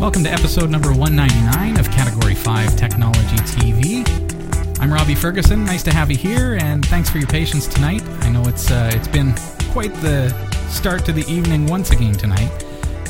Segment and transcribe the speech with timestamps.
[0.00, 4.80] Welcome to episode number 199 of Category 5 Technology TV.
[4.80, 5.62] I'm Robbie Ferguson.
[5.62, 8.02] Nice to have you here, and thanks for your patience tonight.
[8.22, 9.34] I know it's uh, it's been
[9.72, 10.30] quite the
[10.70, 12.50] start to the evening once again tonight.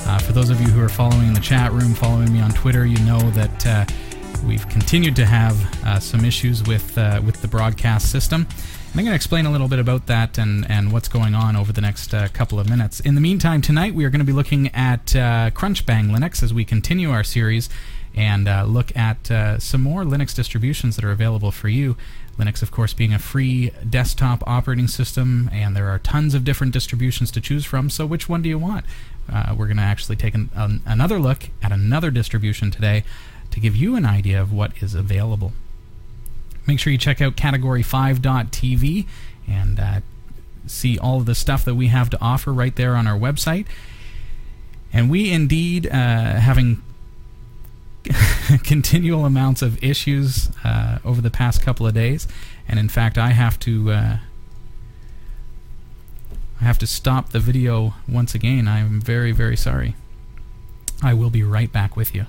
[0.05, 2.51] Uh, for those of you who are following in the chat room, following me on
[2.51, 3.85] Twitter, you know that uh,
[4.45, 8.43] we've continued to have uh, some issues with uh, with the broadcast system.
[8.51, 11.57] And I'm going to explain a little bit about that and, and what's going on
[11.57, 13.01] over the next uh, couple of minutes.
[13.01, 16.53] In the meantime, tonight we are going to be looking at uh, Crunchbang Linux as
[16.53, 17.69] we continue our series
[18.15, 21.97] and uh, look at uh, some more Linux distributions that are available for you.
[22.37, 26.73] Linux, of course, being a free desktop operating system, and there are tons of different
[26.73, 27.91] distributions to choose from.
[27.91, 28.85] So, which one do you want?
[29.57, 33.05] We're going to actually take an, an, another look at another distribution today
[33.51, 35.53] to give you an idea of what is available.
[36.67, 39.07] Make sure you check out category5.tv
[39.49, 40.01] and uh,
[40.67, 43.67] see all of the stuff that we have to offer right there on our website.
[44.93, 46.83] And we indeed, uh, having
[48.65, 52.27] continual amounts of issues uh, over the past couple of days,
[52.67, 53.93] and in fact, I have to.
[53.93, 54.19] Uh,
[56.61, 58.69] I have to stop the video once again.
[58.69, 59.95] I'm very, very sorry.
[61.03, 62.27] I will be right back with you.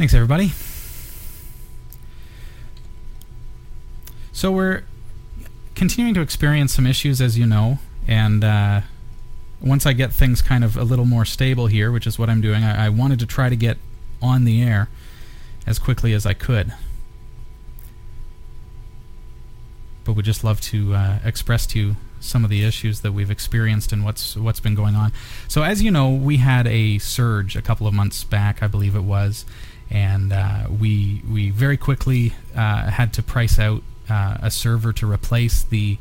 [0.00, 0.52] Thanks, everybody.
[4.32, 4.84] So we're
[5.74, 8.80] continuing to experience some issues, as you know, and uh,
[9.60, 12.40] once I get things kind of a little more stable here, which is what I'm
[12.40, 13.76] doing, I, I wanted to try to get
[14.22, 14.88] on the air
[15.66, 16.72] as quickly as I could.
[20.04, 23.30] But would just love to uh, express to you some of the issues that we've
[23.30, 25.12] experienced and what's what's been going on.
[25.46, 28.94] So as you know, we had a surge a couple of months back, I believe
[28.94, 29.44] it was,
[29.90, 35.10] and uh, we we very quickly uh, had to price out uh, a server to
[35.10, 35.98] replace the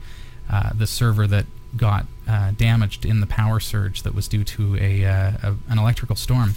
[0.49, 1.45] uh, the server that
[1.75, 5.77] got uh, damaged in the power surge that was due to a, uh, a an
[5.77, 6.55] electrical storm.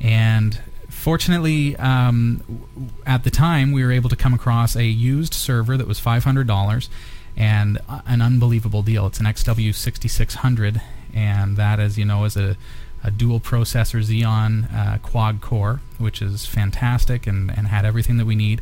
[0.00, 2.62] And fortunately, um,
[3.06, 6.24] at the time, we were able to come across a used server that was five
[6.24, 6.88] hundred dollars
[7.36, 9.06] and an unbelievable deal.
[9.06, 10.82] It's an XW6600,
[11.14, 12.56] and that, as you know, is a
[13.02, 18.26] a dual processor Xeon uh, quad core, which is fantastic and, and had everything that
[18.26, 18.60] we need.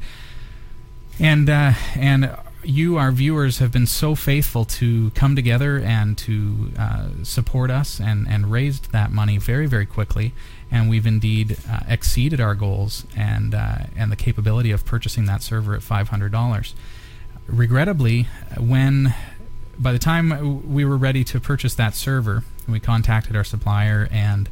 [1.19, 2.37] And uh, and
[2.67, 8.01] you, our viewers, have been so faithful to come together and to uh, support us
[8.01, 10.33] and, and raised that money very, very quickly.
[10.71, 15.43] And we've indeed uh, exceeded our goals and, uh, and the capability of purchasing that
[15.43, 16.75] server at $500.
[17.47, 18.27] Regrettably,
[18.59, 19.15] when
[19.79, 24.49] by the time we were ready to purchase that server, we contacted our supplier and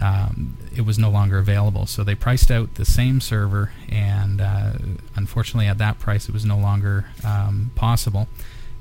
[0.00, 1.86] um, it was no longer available.
[1.86, 4.72] So they priced out the same server, and uh,
[5.14, 8.28] unfortunately, at that price, it was no longer um, possible.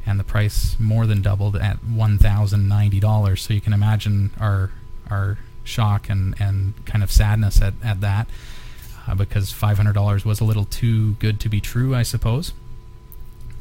[0.06, 3.42] And the price more than doubled at one thousand ninety dollars.
[3.42, 4.72] So you can imagine our
[5.10, 8.28] our shock and, and kind of sadness at, at that,
[9.08, 12.54] uh, because five hundred dollars was a little too good to be true, I suppose.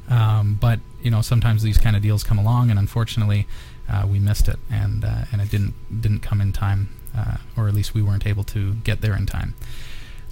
[0.09, 3.47] Um, but you know, sometimes these kind of deals come along, and unfortunately,
[3.89, 7.69] uh, we missed it, and uh, and it didn't didn't come in time, uh, or
[7.69, 9.55] at least we weren't able to get there in time.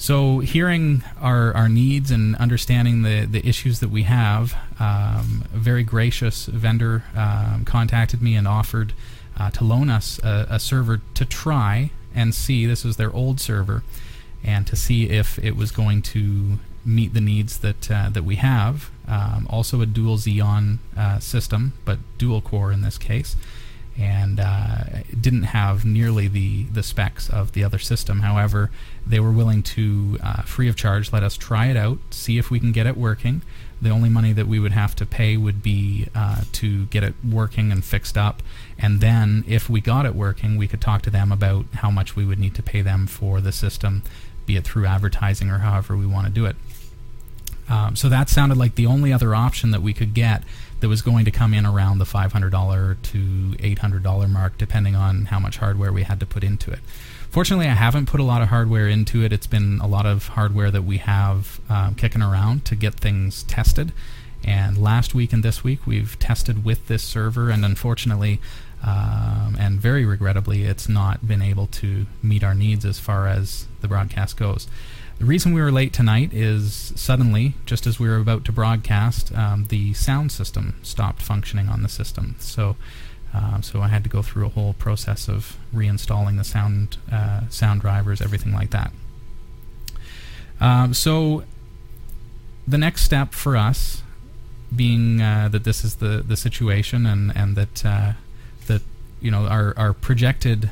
[0.03, 5.59] So, hearing our, our needs and understanding the, the issues that we have, um, a
[5.59, 8.95] very gracious vendor um, contacted me and offered
[9.39, 12.67] uh, to loan us a, a server to try and see.
[12.67, 13.85] This is their old server,
[14.43, 18.37] and to see if it was going to meet the needs that uh, that we
[18.37, 18.91] have.
[19.13, 23.37] Um, also, a dual Xeon uh, system, but dual core in this case,
[23.99, 24.85] and uh,
[25.21, 28.21] didn't have nearly the the specs of the other system.
[28.21, 28.71] However,
[29.07, 32.51] they were willing to uh, free of charge let us try it out, see if
[32.51, 33.43] we can get it working.
[33.83, 37.15] The only money that we would have to pay would be uh, to get it
[37.23, 38.43] working and fixed up,
[38.79, 42.17] and then if we got it working, we could talk to them about how much
[42.17, 44.05] we would need to pay them for the system
[44.47, 46.57] be it through advertising or however we want to do it.
[47.73, 50.43] Um, so that sounded like the only other option that we could get
[50.81, 52.31] that was going to come in around the $500
[53.03, 56.81] to $800 mark, depending on how much hardware we had to put into it.
[57.31, 59.33] Fortunately, I haven't put a lot of hardware into it.
[59.33, 63.43] It's been a lot of hardware that we have um, kicking around to get things
[63.45, 63.93] tested.
[64.45, 68.39] And last week and this week, we've tested with this server, and unfortunately,
[68.83, 73.67] um, and very regrettably, it's not been able to meet our needs as far as
[73.81, 74.67] the broadcast goes.
[75.19, 79.33] The reason we were late tonight is suddenly, just as we were about to broadcast,
[79.35, 82.37] um, the sound system stopped functioning on the system.
[82.39, 82.77] So,
[83.35, 87.43] uh, so I had to go through a whole process of reinstalling the sound uh,
[87.49, 88.93] sound drivers, everything like that.
[90.61, 91.45] Um, so,
[92.67, 94.03] the next step for us,
[94.75, 98.13] being uh, that this is the the situation, and and that uh,
[98.67, 98.83] that
[99.21, 100.71] you know our our projected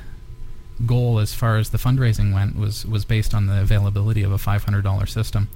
[0.86, 4.36] goal as far as the fundraising went was was based on the availability of a
[4.36, 5.48] $500 system,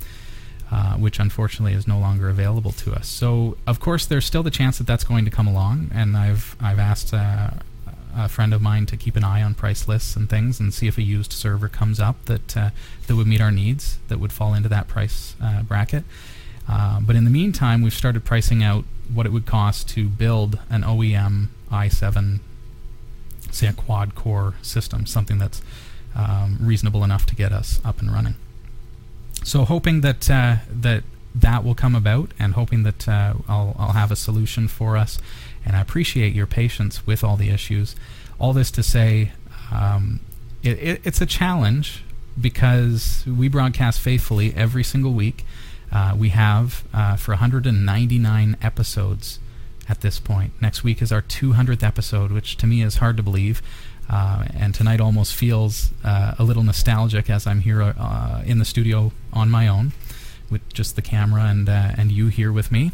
[0.71, 3.09] uh, which unfortunately is no longer available to us.
[3.09, 6.57] So of course there's still the chance that that's going to come along, and I've
[6.61, 7.51] I've asked uh,
[8.17, 10.87] a friend of mine to keep an eye on price lists and things and see
[10.87, 12.71] if a used server comes up that uh,
[13.07, 16.05] that would meet our needs that would fall into that price uh, bracket.
[16.69, 20.59] Uh, but in the meantime, we've started pricing out what it would cost to build
[20.71, 22.41] an OEM i7
[23.55, 25.63] say a quad core system, something that's
[26.15, 28.35] um, reasonable enough to get us up and running.
[29.45, 31.05] So hoping that uh, that
[31.35, 35.19] that will come about, and hoping that uh, I'll, I'll have a solution for us.
[35.67, 37.97] And I appreciate your patience with all the issues.
[38.39, 39.33] All this to say,
[39.73, 40.21] um,
[40.63, 42.05] it, it, it's a challenge
[42.41, 45.45] because we broadcast faithfully every single week.
[45.91, 49.39] Uh, we have uh, for 199 episodes
[49.89, 50.53] at this point.
[50.61, 53.63] Next week is our 200th episode, which to me is hard to believe.
[54.09, 58.65] Uh, and tonight almost feels uh, a little nostalgic as I'm here uh, in the
[58.65, 59.93] studio on my own
[60.51, 62.93] with just the camera and, uh, and you here with me.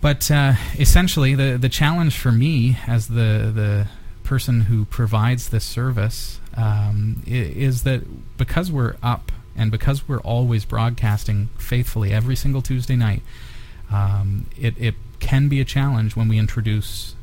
[0.00, 3.88] But uh, essentially, the, the challenge for me as the, the
[4.24, 10.64] person who provides this service um, is that because we're up and because we're always
[10.64, 13.22] broadcasting faithfully every single Tuesday night,
[13.92, 17.14] um, it, it can be a challenge when we introduce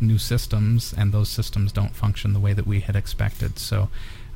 [0.00, 3.58] new systems and those systems don't function the way that we had expected.
[3.58, 3.88] So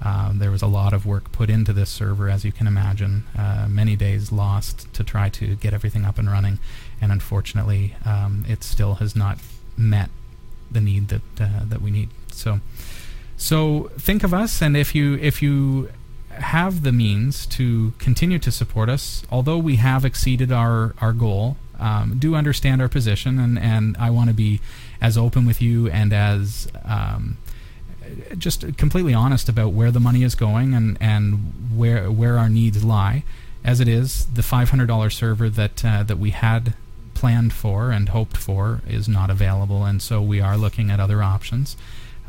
[0.02, 3.24] uh, there was a lot of work put into this server, as you can imagine.
[3.36, 6.58] Uh, many days lost to try to get everything up and running,
[7.00, 9.38] and unfortunately, um, it still has not
[9.76, 10.10] met
[10.70, 12.10] the need that uh, that we need.
[12.32, 12.60] So,
[13.36, 15.90] so think of us, and if you if you
[16.30, 21.56] have the means to continue to support us, although we have exceeded our our goal
[21.84, 24.60] um, do understand our position, and, and I want to be
[25.02, 27.36] as open with you and as um,
[28.38, 32.82] just completely honest about where the money is going and, and where where our needs
[32.82, 33.22] lie.
[33.62, 36.72] As it is, the $500 server that uh, that we had
[37.12, 41.22] planned for and hoped for is not available, and so we are looking at other
[41.22, 41.76] options.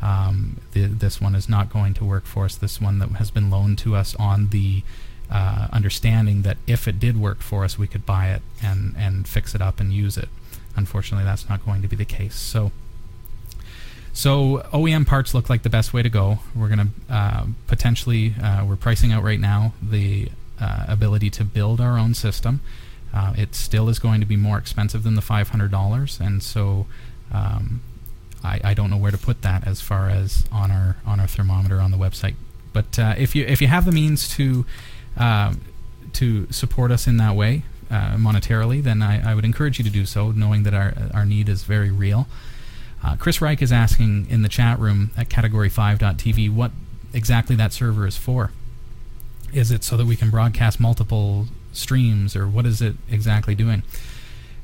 [0.02, 2.56] Um, the, this one is not going to work for us.
[2.56, 4.82] This one that has been loaned to us on the
[5.30, 9.26] uh, understanding that if it did work for us, we could buy it and, and
[9.26, 10.28] fix it up and use it.
[10.76, 12.34] Unfortunately, that's not going to be the case.
[12.34, 12.70] So,
[14.12, 16.38] so OEM parts look like the best way to go.
[16.54, 20.28] We're going to uh, potentially uh, we're pricing out right now the
[20.60, 22.60] uh, ability to build our own system.
[23.12, 26.42] Uh, it still is going to be more expensive than the five hundred dollars, and
[26.42, 26.86] so
[27.32, 27.80] um,
[28.44, 31.26] I, I don't know where to put that as far as on our on our
[31.26, 32.34] thermometer on the website.
[32.74, 34.66] But if you if you have the means to
[35.16, 35.60] um,
[36.14, 39.90] to support us in that way uh, monetarily, then I, I, would encourage you to
[39.90, 42.26] do so, knowing that our our need is very real.
[43.04, 46.72] Uh, Chris Reich is asking in the chat room at category5.tv what
[47.12, 48.50] exactly that server is for.
[49.52, 53.82] Is it so that we can broadcast multiple streams, or what is it exactly doing?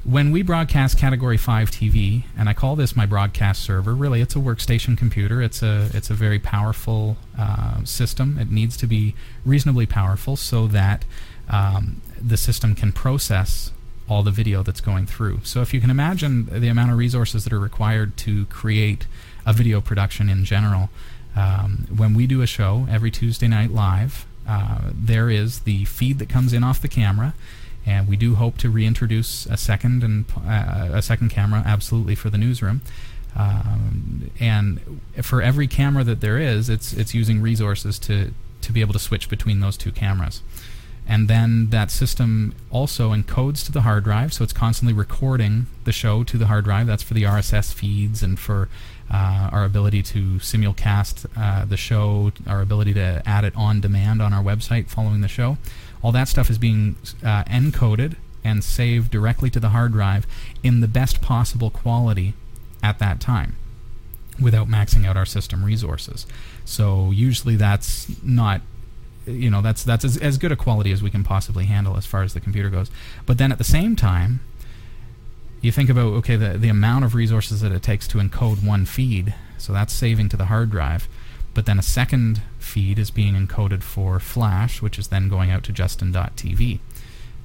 [0.05, 4.35] When we broadcast category 5 TV and I call this my broadcast server really it's
[4.35, 5.41] a workstation computer.
[5.41, 8.39] It's a it's a very powerful uh, system.
[8.39, 11.05] It needs to be reasonably powerful so that
[11.49, 13.71] um, the system can process
[14.09, 15.41] all the video that's going through.
[15.45, 19.07] So if you can imagine the amount of resources that are required to create
[19.47, 20.91] a video production in general
[21.37, 26.19] um, when we do a show every Tuesday night live uh, there is the feed
[26.19, 27.33] that comes in off the camera
[27.85, 32.31] and we do hope to reintroduce a second and uh, a second camera absolutely for
[32.31, 32.81] the newsroom.
[33.35, 38.81] Um, and for every camera that there is, it's it's using resources to to be
[38.81, 40.43] able to switch between those two cameras.
[41.09, 45.93] and then that system also encodes to the hard drive, so it's constantly recording the
[45.93, 46.87] show to the hard drive.
[46.87, 48.69] That's for the RSS feeds and for
[49.11, 54.23] uh, our ability to simulcast uh, the show, our ability to add it on demand
[54.23, 55.59] on our website following the show.
[56.03, 60.27] All that stuff is being uh, encoded and saved directly to the hard drive
[60.63, 62.35] in the best possible quality
[62.83, 63.57] at that time
[64.41, 66.27] without maxing out our system resources.
[66.65, 68.63] So usually that's not
[69.27, 72.07] you know that's that's as, as good a quality as we can possibly handle as
[72.07, 72.91] far as the computer goes.
[73.27, 74.41] But then at the same time,
[75.61, 78.85] you think about okay the the amount of resources that it takes to encode one
[78.85, 79.35] feed.
[79.59, 81.09] So that's saving to the hard drive.
[81.55, 85.63] But then a second feed is being encoded for Flash, which is then going out
[85.65, 86.81] to Justin.tv.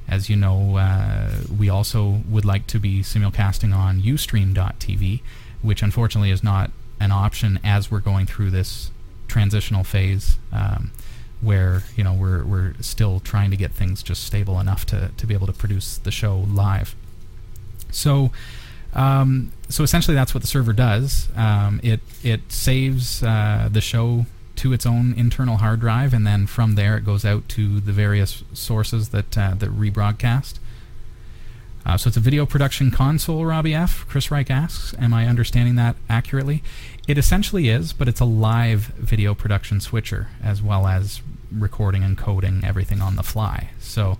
[0.07, 5.21] As you know, uh, we also would like to be simulcasting on Ustream.tv,
[5.61, 8.91] which unfortunately is not an option as we're going through this
[9.27, 10.37] transitional phase.
[10.53, 10.91] Um,
[11.39, 15.27] where you know we're we're still trying to get things just stable enough to to
[15.27, 16.95] be able to produce the show live.
[17.91, 18.31] So.
[18.93, 21.27] Um, so essentially, that's what the server does.
[21.35, 24.25] Um, it it saves uh, the show
[24.57, 27.91] to its own internal hard drive, and then from there it goes out to the
[27.91, 30.59] various sources that uh, that rebroadcast.
[31.85, 34.05] Uh, so it's a video production console, Robbie F.
[34.09, 36.61] Chris Reich asks, Am I understanding that accurately?
[37.07, 42.17] It essentially is, but it's a live video production switcher as well as recording and
[42.17, 43.69] coding everything on the fly.
[43.79, 44.17] So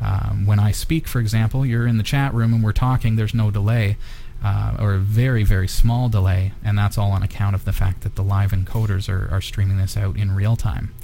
[0.00, 3.34] um, when I speak, for example, you're in the chat room and we're talking, there's
[3.34, 3.96] no delay.
[4.42, 8.00] Uh, or a very, very small delay, and that's all on account of the fact
[8.00, 10.94] that the live encoders are, are streaming this out in real time.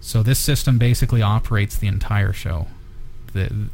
[0.00, 2.66] So this system basically operates the entire show.
[3.34, 3.68] The,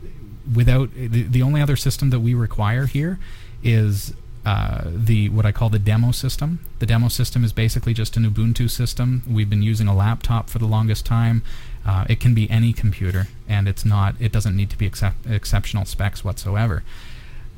[0.55, 3.19] without the, the only other system that we require here
[3.63, 4.13] is
[4.45, 6.61] uh, the what I call the demo system.
[6.79, 9.23] The demo system is basically just an Ubuntu system.
[9.29, 11.43] We've been using a laptop for the longest time.
[11.85, 14.15] Uh, it can be any computer, and it's not.
[14.21, 16.85] It doesn't need to be excep- exceptional specs whatsoever.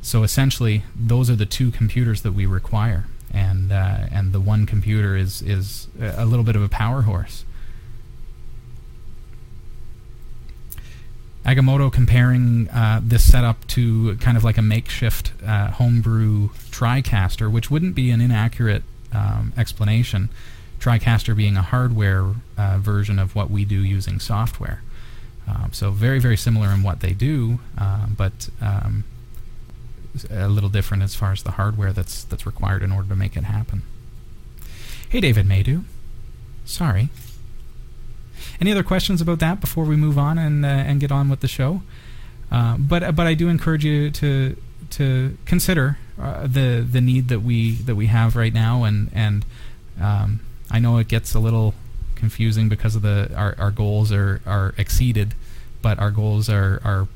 [0.00, 4.66] So essentially, those are the two computers that we require, and uh, and the one
[4.66, 7.44] computer is is a little bit of a power horse.
[11.44, 17.70] Agamotto comparing uh, this setup to kind of like a makeshift uh, homebrew TriCaster, which
[17.70, 20.30] wouldn't be an inaccurate um, explanation.
[20.84, 24.82] TriCaster being a hardware uh, version of what we do using software.
[25.48, 29.04] Um, so very, very similar in what they do, um, but um,
[30.30, 33.34] a little different as far as the hardware that's that's required in order to make
[33.36, 33.82] it happen.
[35.08, 35.84] Hey, David Maydew.
[36.66, 37.08] Sorry,
[38.60, 41.40] any other questions about that before we move on and uh, and get on with
[41.40, 41.82] the show?
[42.50, 44.56] Uh, but but I do encourage you to
[44.90, 49.44] to consider uh, the the need that we that we have right now, and and
[50.00, 50.40] um,
[50.74, 51.74] I know it gets a little
[52.14, 55.34] confusing because of the our, our goals are are exceeded,
[55.82, 57.08] but our goals are are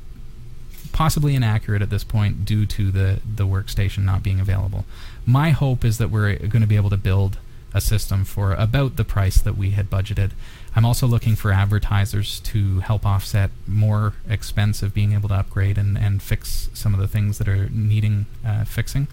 [0.91, 4.85] possibly inaccurate at this point due to the the workstation not being available.
[5.25, 7.37] My hope is that we're going to be able to build
[7.71, 10.31] a system for about the price that we had budgeted
[10.75, 15.77] I'm also looking for advertisers to help offset more expense of being able to upgrade
[15.77, 19.07] and, and fix some of the things that are needing uh, fixing.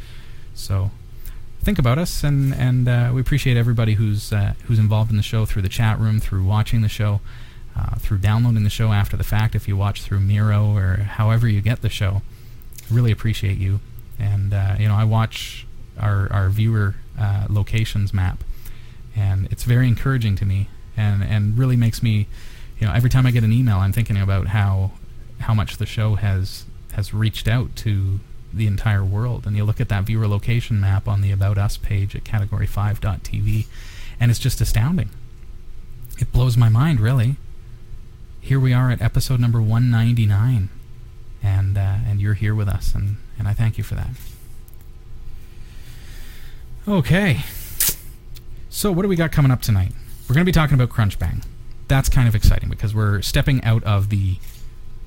[0.54, 0.90] So
[1.66, 5.22] think about us, and and uh, we appreciate everybody who's uh, who's involved in the
[5.22, 7.20] show through the chat room, through watching the show,
[7.76, 9.56] uh, through downloading the show after the fact.
[9.56, 12.22] If you watch through Miro or however you get the show,
[12.88, 13.80] really appreciate you.
[14.16, 15.66] And uh, you know, I watch
[15.98, 18.44] our our viewer uh, locations map,
[19.16, 22.28] and it's very encouraging to me and and really makes me,
[22.78, 24.92] you know, every time I get an email, I'm thinking about how
[25.40, 28.20] how much the show has has reached out to
[28.52, 29.46] the entire world.
[29.46, 33.66] And you look at that viewer location map on the About Us page at category5.tv,
[34.18, 35.10] and it's just astounding.
[36.18, 37.36] It blows my mind, really.
[38.40, 40.68] Here we are at episode number 199,
[41.42, 44.10] and uh, and you're here with us, and, and I thank you for that.
[46.88, 47.40] Okay.
[48.70, 49.92] So, what do we got coming up tonight?
[50.28, 51.44] we're going to be talking about Crunchbang.
[51.88, 54.38] That's kind of exciting because we're stepping out of the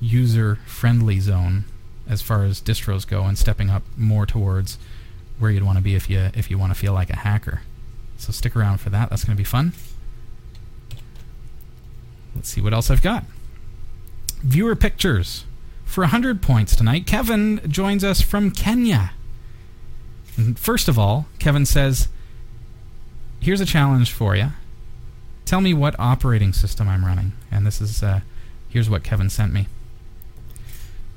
[0.00, 1.64] user friendly zone
[2.10, 4.76] as far as distros go and stepping up more towards
[5.38, 7.62] where you'd want to be if you if you want to feel like a hacker.
[8.18, 9.08] So stick around for that.
[9.08, 9.72] That's going to be fun.
[12.34, 13.24] Let's see what else I've got.
[14.42, 15.44] Viewer pictures.
[15.84, 19.12] For 100 points tonight, Kevin joins us from Kenya.
[20.36, 22.06] And first of all, Kevin says,
[23.40, 24.52] Here's a challenge for you
[25.50, 27.32] tell me what operating system I'm running.
[27.50, 28.20] And this is, uh,
[28.68, 29.66] here's what Kevin sent me.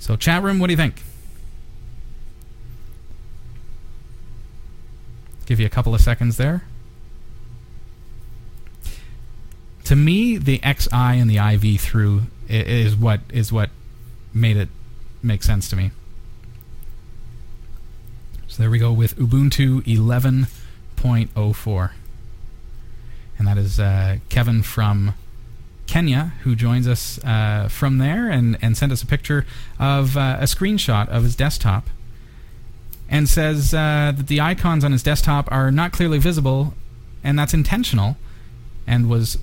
[0.04, 1.02] So, chat room, what do you think?
[5.46, 6.66] Give you a couple of seconds there.
[9.86, 13.70] To me, the XI and the IV through is what is what
[14.34, 14.68] made it
[15.22, 15.92] make sense to me.
[18.48, 21.92] So there we go with Ubuntu 11.04.
[23.38, 25.14] And that is uh, Kevin from
[25.94, 29.46] Kenya who joins us uh, from there and, and sent us a picture
[29.78, 31.88] of uh, a screenshot of his desktop
[33.08, 36.74] and says uh, that the icons on his desktop are not clearly visible
[37.24, 38.18] and that's intentional
[38.88, 39.38] and was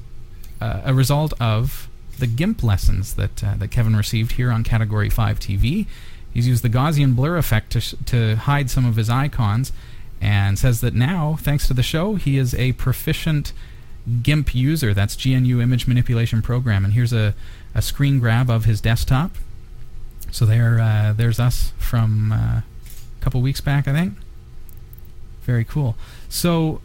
[0.61, 1.89] uh, a result of
[2.19, 5.87] the GIMP lessons that, uh, that Kevin received here on Category 5 TV.
[6.35, 9.71] He's used the Gaussian blur effect to, sh- to hide some of his icons
[10.21, 13.53] and says that now, thanks to the show, he is a proficient
[14.23, 14.95] GIMP user.
[14.95, 16.85] That's GNU Image Manipulation Program.
[16.85, 17.35] And here's a,
[17.75, 19.33] a screen grab of his desktop.
[20.31, 22.63] So there, uh, there's us from uh, a
[23.21, 24.15] couple weeks back, I think.
[25.43, 25.97] Very cool.
[26.29, 26.81] So,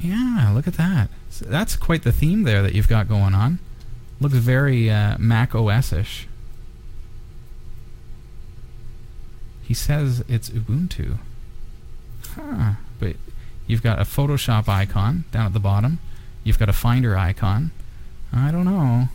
[0.00, 1.10] yeah, look at that.
[1.30, 3.58] So that's quite the theme there that you've got going on.
[4.20, 6.26] Looks very uh, Mac OS ish.
[9.62, 11.18] He says it's Ubuntu.
[12.34, 12.74] Huh.
[12.98, 13.16] But
[13.66, 15.98] you've got a Photoshop icon down at the bottom.
[16.44, 17.72] You've got a Finder icon.
[18.32, 19.08] I don't know.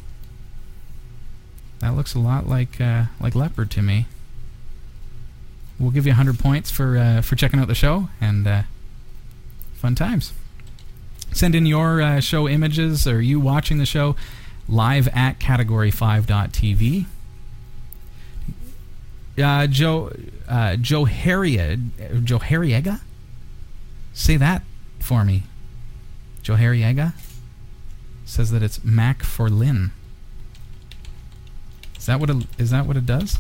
[1.80, 4.06] That looks a lot like uh, like Leopard to me.
[5.80, 8.64] We'll give you 100 points for uh, for checking out the show and uh,
[9.74, 10.34] fun times.
[11.32, 14.16] Send in your uh, show images or you watching the show
[14.68, 17.06] live at category5.tv.
[19.42, 20.12] Uh, Joe
[20.48, 23.00] uh, Joe Harriega, Joe Harriega?
[24.14, 24.64] Say that
[25.00, 25.44] for me.
[26.42, 27.14] Joe Harriega
[28.26, 29.92] says that it's Mac for Lin.
[31.98, 33.38] Is that what it, is that what it does?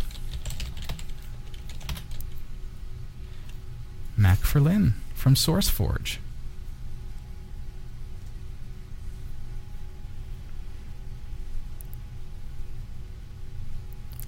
[4.15, 6.17] Mac for Lin from SourceForge.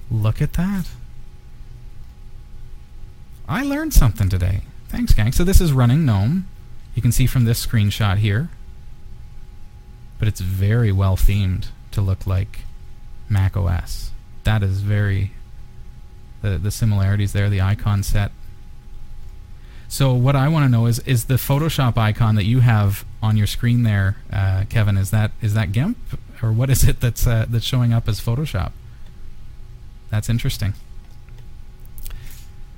[0.09, 0.87] Look at that.
[3.47, 4.61] I learned something today.
[4.93, 5.31] Thanks, gang.
[5.31, 6.47] So this is running GNOME.
[6.93, 8.49] You can see from this screenshot here.
[10.19, 12.59] But it's very well themed to look like
[13.27, 14.11] Mac OS.
[14.43, 15.31] That is very
[16.43, 18.31] the the similarities there, the icon set.
[19.87, 23.35] So what I want to know is is the Photoshop icon that you have on
[23.35, 25.97] your screen there, uh, Kevin, is that is that GIMP
[26.43, 28.73] or what is it that's uh, that's showing up as Photoshop?
[30.11, 30.75] That's interesting.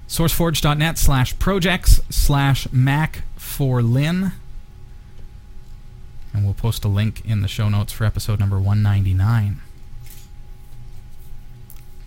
[0.07, 4.31] SourceForge.net slash projects slash Mac for Lin.
[6.33, 9.61] And we'll post a link in the show notes for episode number 199.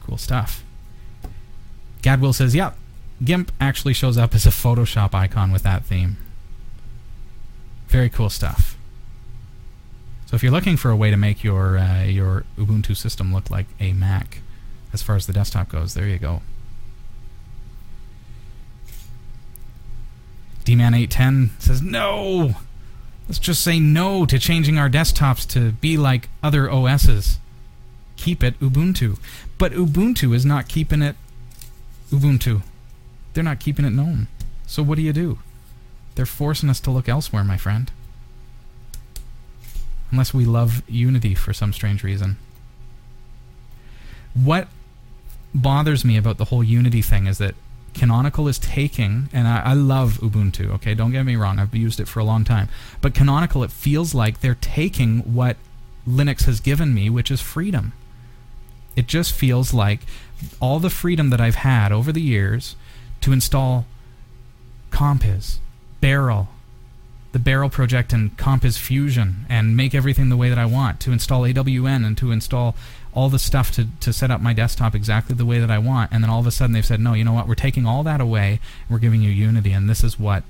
[0.04, 0.62] Cool stuff.
[2.02, 2.76] Gadwill says, yep,
[3.22, 6.16] GIMP actually shows up as a Photoshop icon with that theme.
[7.88, 8.76] Very cool stuff.
[10.26, 13.50] So if you're looking for a way to make your uh, your Ubuntu system look
[13.50, 14.40] like a Mac,
[14.92, 16.42] as far as the desktop goes, there you go.
[20.68, 22.57] DMan810 says, no!
[23.26, 27.38] Let's just say no to changing our desktops to be like other OSs.
[28.16, 29.18] Keep it Ubuntu.
[29.57, 31.16] But Ubuntu is not keeping it
[32.11, 32.62] Ubuntu.
[33.33, 34.28] They're not keeping it GNOME.
[34.66, 35.38] So what do you do?
[36.14, 37.90] They're forcing us to look elsewhere, my friend.
[40.11, 42.37] Unless we love Unity for some strange reason.
[44.35, 44.68] What
[45.54, 47.54] bothers me about the whole Unity thing is that
[47.98, 52.00] Canonical is taking, and I, I, love Ubuntu, okay, don't get me wrong, I've used
[52.00, 52.68] it for a long time.
[53.00, 55.56] But Canonical, it feels like they're taking what
[56.08, 57.92] Linux has given me, which is freedom.
[58.96, 60.00] It just feels like
[60.61, 62.76] all the freedom that I've had over the years
[63.20, 63.84] to install
[64.90, 65.58] Compiz,
[66.00, 66.48] Beryl,
[67.32, 71.12] the Beryl project and Compiz Fusion, and make everything the way that I want, to
[71.12, 72.74] install AWN and to install
[73.18, 76.12] all the stuff to, to set up my desktop exactly the way that I want.
[76.12, 77.48] And then all of a sudden they've said, no, you know what?
[77.48, 78.61] We're taking all that away.
[78.88, 80.44] We're giving you Unity, and this is what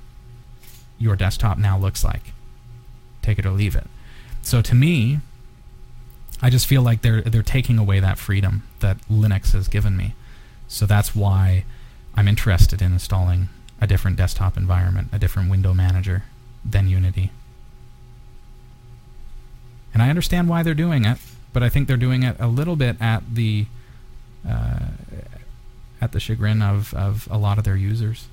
[0.99, 2.31] your desktop now looks like.
[3.23, 3.87] Take it or leave it.
[4.43, 5.17] So to me,
[6.43, 10.13] I just feel like they're they're taking away that freedom that Linux has given me.
[10.67, 11.65] So that's why
[12.15, 13.49] I'm interested in installing
[13.81, 16.23] a different desktop environment, a different window manager
[16.63, 17.31] than Unity.
[19.91, 21.17] And I understand why they're doing it
[21.53, 23.65] but I think they're doing it a little bit at the
[24.47, 24.87] uh,
[26.01, 28.27] at the chagrin of, of a lot of their users.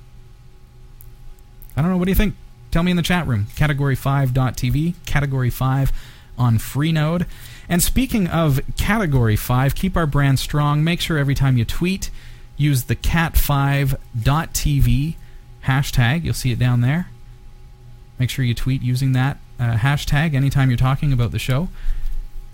[1.75, 1.97] I don't know.
[1.97, 2.35] What do you think?
[2.71, 3.47] Tell me in the chat room.
[3.55, 5.91] Category5.tv, Category 5
[6.37, 7.25] on Freenode.
[7.67, 10.81] And speaking of Category 5, keep our brand strong.
[10.83, 12.09] Make sure every time you tweet,
[12.55, 15.15] use the cat5.tv
[15.65, 16.23] hashtag.
[16.23, 17.09] You'll see it down there.
[18.19, 21.69] Make sure you tweet using that uh, hashtag anytime you're talking about the show.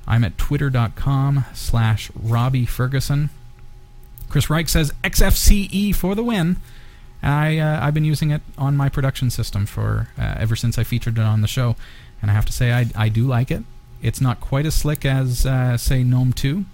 [0.08, 3.30] I'm at twitter.com slash Robbie Ferguson.
[4.30, 6.58] Chris Reich says XFCE for the win.
[7.22, 10.84] I, uh, I've been using it on my production system for uh, ever since I
[10.84, 11.76] featured it on the show,
[12.22, 13.64] and I have to say I, I do like it.
[14.02, 16.66] It's not quite as slick as uh, say GNOME 2,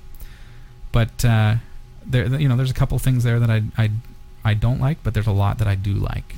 [0.91, 1.55] but uh,
[2.03, 3.91] there you know there's a couple things there that I, I
[4.43, 6.35] I don't like, but there's a lot that I do like,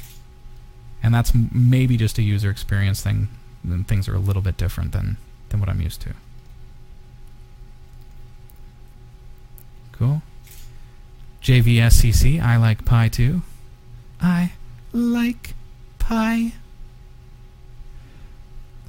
[1.01, 3.29] and that's maybe just a user experience thing.
[3.87, 5.15] Things are a little bit different than
[5.49, 6.13] than what I'm used to.
[10.01, 10.23] Cool.
[11.43, 13.43] JVSCC, I like pie too.
[14.19, 14.53] I
[14.91, 15.53] like
[15.99, 16.53] pie.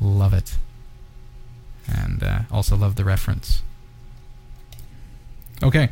[0.01, 0.57] Love it.
[1.87, 3.63] And uh, also love the reference.
[5.63, 5.91] Okay.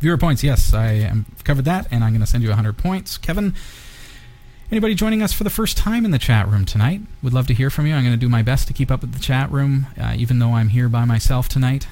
[0.00, 3.16] Viewer points, yes, I am covered that, and I'm going to send you 100 points.
[3.16, 3.54] Kevin,
[4.70, 7.00] anybody joining us for the first time in the chat room tonight?
[7.22, 7.94] Would love to hear from you.
[7.94, 10.40] I'm going to do my best to keep up with the chat room, uh, even
[10.40, 11.88] though I'm here by myself tonight.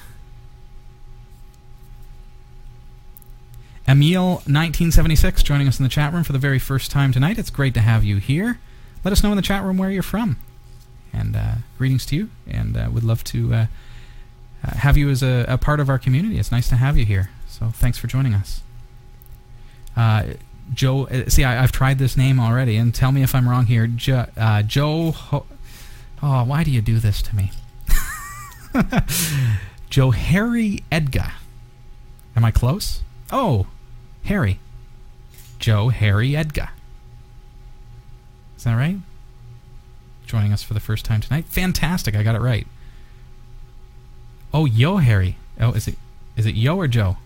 [3.89, 7.39] Emil1976 joining us in the chat room for the very first time tonight.
[7.39, 8.59] It's great to have you here.
[9.03, 10.37] Let us know in the chat room where you're from.
[11.11, 13.65] And uh, greetings to you, and uh, would love to uh,
[14.63, 16.37] uh, have you as a, a, part of our community.
[16.37, 17.31] It's nice to have you here.
[17.47, 18.61] So thanks for joining us.
[19.97, 20.33] Uh,
[20.71, 23.65] Joe, uh, see, I, have tried this name already, and tell me if I'm wrong
[23.65, 23.87] here.
[23.87, 24.27] Jo,
[24.67, 25.47] Joe, Ho-
[26.21, 27.51] oh, why do you do this to me?
[29.89, 31.31] Joe Harry Edgar.
[32.35, 33.01] Am I close?
[33.31, 33.65] Oh,
[34.25, 34.59] Harry.
[35.59, 36.69] Joe Harry Edgar.
[38.57, 38.97] Is that right?
[40.25, 41.45] Joining us for the first time tonight.
[41.45, 42.67] Fantastic, I got it right.
[44.53, 45.37] Oh, Yo Harry.
[45.59, 45.95] Oh, is it
[46.35, 47.17] is it Yo or Joe?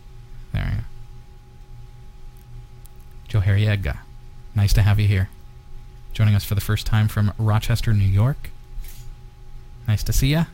[0.51, 0.83] There you go.
[3.27, 3.99] Joe Harry Edgar.
[4.55, 5.29] Nice to have you here.
[6.13, 8.51] Joining us for the first time from Rochester, New York.
[9.87, 10.45] Nice to see you.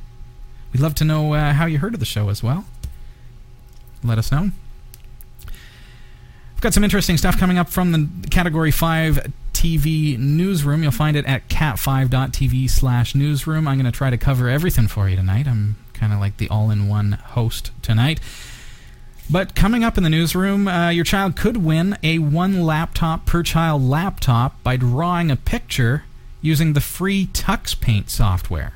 [0.72, 2.66] We'd love to know uh, how you heard of the show as well.
[4.04, 4.52] Let us know.
[6.60, 10.84] We've got some interesting stuff coming up from the Category 5 TV newsroom.
[10.84, 13.66] You'll find it at cat5.tv slash newsroom.
[13.66, 15.48] I'm going to try to cover everything for you tonight.
[15.48, 18.20] I'm kind of like the all in one host tonight.
[19.30, 23.42] But coming up in the newsroom, uh, your child could win a one laptop per
[23.42, 26.04] child laptop by drawing a picture
[26.42, 28.74] using the free Tux Paint software.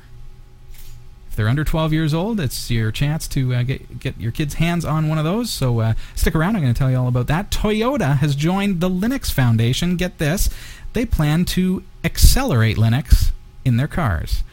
[1.34, 4.54] If they're under 12 years old, it's your chance to uh, get get your kids'
[4.54, 5.50] hands on one of those.
[5.50, 6.54] So uh, stick around.
[6.54, 7.50] I'm going to tell you all about that.
[7.50, 9.96] Toyota has joined the Linux Foundation.
[9.96, 10.48] Get this,
[10.92, 13.32] they plan to accelerate Linux
[13.64, 14.44] in their cars.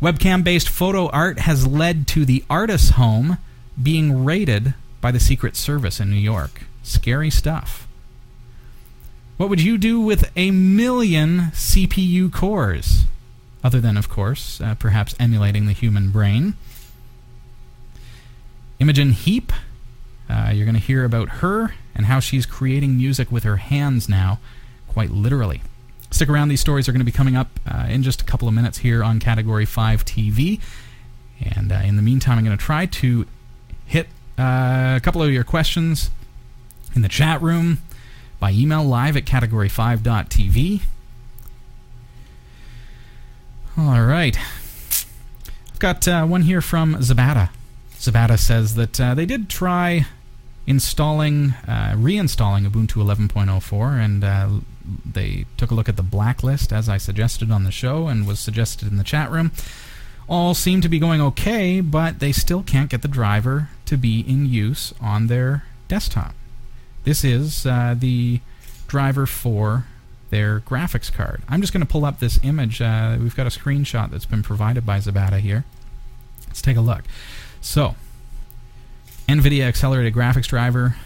[0.00, 3.38] Webcam-based photo art has led to the artist's home
[3.82, 6.66] being raided by the Secret Service in New York.
[6.84, 7.88] Scary stuff.
[9.38, 13.06] What would you do with a million CPU cores?
[13.64, 16.54] Other than, of course, uh, perhaps emulating the human brain.
[18.78, 19.52] Imogen Heap,
[20.28, 24.08] uh, you're going to hear about her and how she's creating music with her hands
[24.08, 24.40] now,
[24.88, 25.62] quite literally.
[26.10, 28.48] Stick around, these stories are going to be coming up uh, in just a couple
[28.48, 30.60] of minutes here on Category 5 TV.
[31.40, 33.26] And uh, in the meantime, I'm going to try to
[33.86, 36.10] hit uh, a couple of your questions
[36.94, 37.78] in the chat room
[38.40, 40.82] by email live at category5.tv.
[43.78, 44.36] All right.
[44.38, 47.48] I've got uh, one here from Zabata.
[47.94, 50.06] Zabata says that uh, they did try
[50.66, 54.48] installing, uh, reinstalling Ubuntu 11.04, and uh,
[55.10, 58.40] they took a look at the blacklist as I suggested on the show and was
[58.40, 59.52] suggested in the chat room.
[60.28, 64.20] All seem to be going okay, but they still can't get the driver to be
[64.20, 66.34] in use on their desktop.
[67.04, 68.40] This is uh, the
[68.86, 69.86] driver for
[70.32, 71.42] their graphics card.
[71.46, 72.80] I'm just going to pull up this image.
[72.80, 75.64] Uh, we've got a screenshot that's been provided by Zabata here.
[76.48, 77.02] Let's take a look.
[77.60, 77.96] So,
[79.28, 80.96] NVIDIA accelerated graphics driver,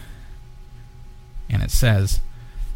[1.49, 2.21] and it says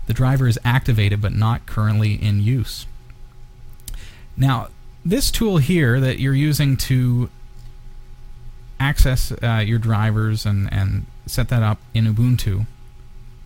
[0.08, 2.86] the driver is activated but not currently in use.
[4.36, 4.68] Now,
[5.06, 7.30] this tool here that you're using to
[8.78, 12.66] access uh, your drivers and, and set that up in Ubuntu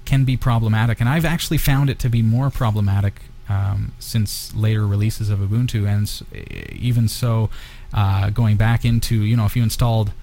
[0.06, 4.88] can be problematic, and I've actually found it to be more problematic um, since later
[4.88, 7.50] releases of Ubuntu, and even so,
[7.94, 10.14] uh, going back into you know if you installed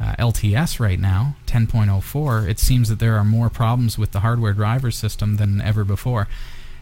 [0.00, 4.52] uh, LTS right now, 10.04, it seems that there are more problems with the hardware
[4.52, 6.28] driver system than ever before,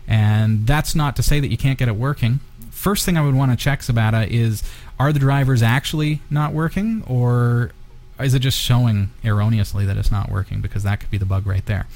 [0.08, 2.40] and that's not to say that you can't get it working.
[2.70, 4.62] First thing I would want to check, Zabata is
[4.98, 7.72] are the drivers actually not working, or
[8.18, 10.60] is it just showing erroneously that it's not working?
[10.60, 11.86] Because that could be the bug right there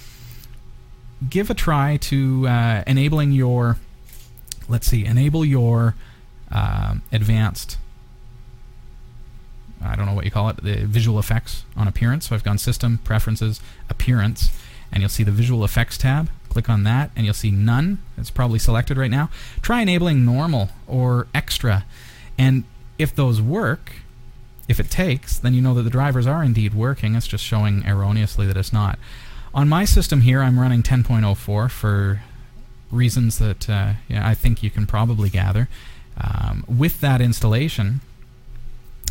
[1.31, 3.79] give a try to uh, enabling your
[4.69, 5.95] let's see enable your
[6.51, 7.79] uh, advanced.
[9.83, 12.29] I don't know what you call it, the visual effects on appearance.
[12.29, 13.61] So I've gone System, Preferences,
[13.91, 14.49] Appearance,
[14.91, 16.31] and you'll see the Visual Effects tab.
[16.49, 17.99] Click on that, and you'll see None.
[18.17, 19.29] It's probably selected right now.
[19.61, 21.85] Try enabling Normal or Extra,
[22.39, 22.65] and
[22.97, 23.93] if those work,
[24.69, 27.15] if it takes, then you know that the drivers are indeed working.
[27.15, 28.99] It's just showing erroneously that it's not.
[29.55, 32.23] On my system here, I'm running 10.04 for
[32.90, 35.69] reasons that uh, I think you can probably gather.
[36.21, 38.01] Um, with that installation,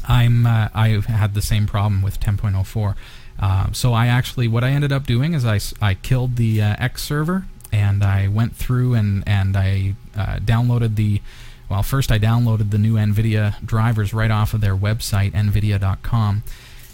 [0.06, 2.96] I'm uh, I had the same problem with 10.04.
[3.40, 6.76] Uh, so I actually what I ended up doing is I, I killed the uh,
[6.78, 11.22] X server and I went through and and I uh, downloaded the
[11.70, 16.44] well first I downloaded the new NVIDIA drivers right off of their website nvidia.com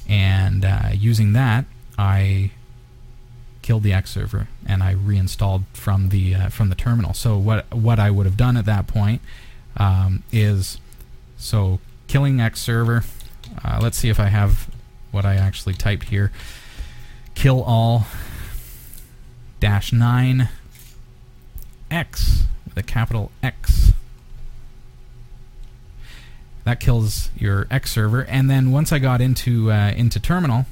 [0.08, 1.66] and uh, using that
[1.98, 2.52] I
[3.70, 7.14] killed the X server and I reinstalled from the uh, from the terminal.
[7.14, 9.22] So what what I would have done at that point
[9.78, 10.80] um, is
[11.38, 13.04] so killing X server.
[13.64, 14.72] Uh, let's see if I have
[15.12, 16.32] what I actually typed here.
[17.36, 18.08] Kill all
[19.60, 20.50] dash nine
[21.92, 23.94] X with a capital X.
[26.64, 30.66] That kills your X server, and then once I got into uh, into terminal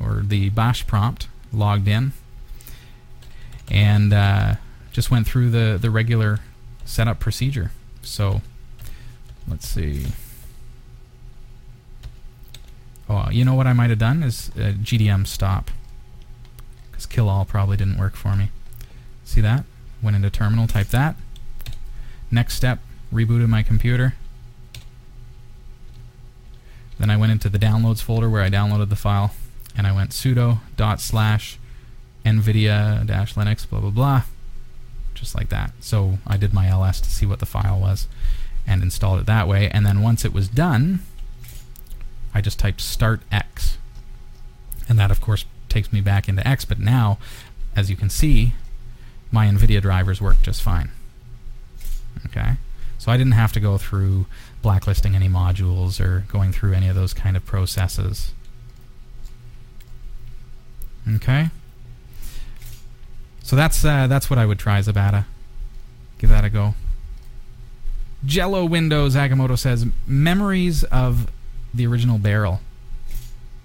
[0.00, 2.12] or the bash prompt, logged in,
[3.70, 4.54] and uh,
[4.92, 6.40] just went through the the regular
[6.84, 7.70] setup procedure.
[8.02, 8.40] So
[9.46, 10.06] let's see.
[13.08, 15.70] Oh, you know what I might have done is uh, GDM stop.
[16.90, 18.50] Because kill all probably didn't work for me.
[19.24, 19.64] See that?
[20.00, 21.16] Went into terminal, type that.
[22.30, 22.78] Next step,
[23.12, 24.14] rebooted my computer.
[27.00, 29.34] Then I went into the downloads folder where I downloaded the file,
[29.80, 31.58] and I went sudo dot slash
[32.22, 34.22] nvidia dash linux blah blah blah,
[35.14, 35.72] just like that.
[35.80, 38.06] So I did my ls to see what the file was,
[38.66, 39.70] and installed it that way.
[39.70, 41.00] And then once it was done,
[42.34, 43.78] I just typed start X.
[44.86, 46.66] And that, of course, takes me back into X.
[46.66, 47.16] But now,
[47.74, 48.52] as you can see,
[49.32, 50.90] my NVIDIA drivers work just fine.
[52.26, 52.56] Okay?
[52.98, 54.26] So I didn't have to go through
[54.60, 58.34] blacklisting any modules or going through any of those kind of processes.
[61.16, 61.50] Okay?
[63.42, 65.24] So that's uh, that's what I would try, Zabata.
[66.18, 66.74] Give that a go.
[68.24, 71.30] Jello Windows, Agamotto says, memories of
[71.72, 72.60] the original Beryl.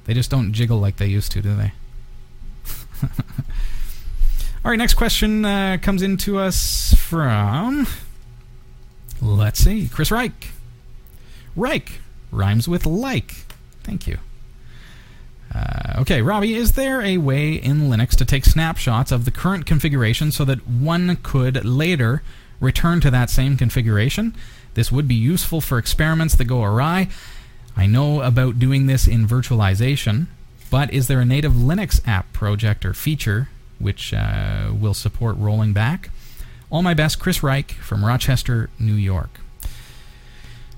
[0.06, 1.74] They just don't jiggle like they used to, do they?
[4.64, 7.86] All right, next question uh, comes into us from.
[9.22, 10.52] Let's see, Chris Reich.
[11.56, 12.00] Reich
[12.32, 13.46] rhymes with like.
[13.84, 14.20] Thank you.
[15.56, 19.66] Uh, okay, Robbie, is there a way in Linux to take snapshots of the current
[19.66, 22.24] configuration so that one could later
[22.60, 24.36] return to that same configuration?
[24.74, 27.08] This would be useful for experiments that go awry.
[27.78, 30.28] I know about doing this in virtualization,
[30.70, 33.48] but is there a native Linux app project or feature
[33.80, 36.10] which uh, will support rolling back?
[36.70, 39.40] All my best, Chris Reich from Rochester, New York.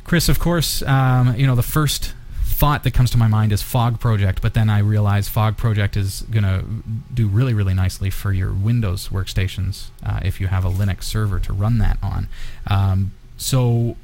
[0.03, 2.13] Chris, of course, um, you know, the first
[2.57, 5.95] thought that comes to my mind is Fog Project, but then I realize Fog Project
[5.95, 6.65] is going to
[7.13, 11.39] do really, really nicely for your Windows workstations uh, if you have a Linux server
[11.39, 12.27] to run that on.
[12.65, 13.95] Um, so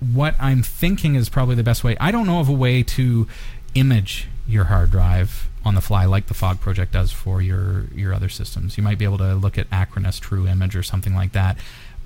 [0.00, 1.94] what I'm thinking is probably the best way.
[2.00, 3.28] I don't know of a way to
[3.74, 8.14] image your hard drive on the fly like the Fog project does for your your
[8.14, 8.78] other systems.
[8.78, 11.58] You might be able to look at Acronis True Image or something like that.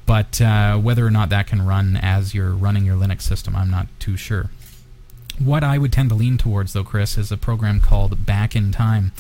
[0.05, 3.71] But uh, whether or not that can run as you're running your Linux system, I'm
[3.71, 4.51] not too sure.
[5.39, 8.73] What I would tend to lean towards, though, Chris, is a program called Back in
[8.73, 9.13] Time.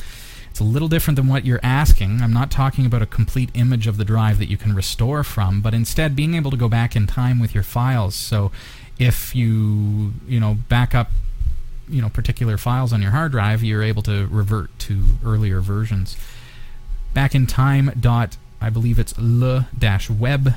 [0.50, 2.22] It's a little different than what you're asking.
[2.22, 5.60] I'm not talking about a complete image of the drive that you can restore from,
[5.60, 8.14] but instead being able to go back in time with your files.
[8.14, 8.50] So
[8.98, 11.10] if you, you know, back up
[11.88, 16.16] you know particular files on your hard drive, you're able to revert to earlier versions.
[17.14, 20.54] Back in time dot I believe it's le dash web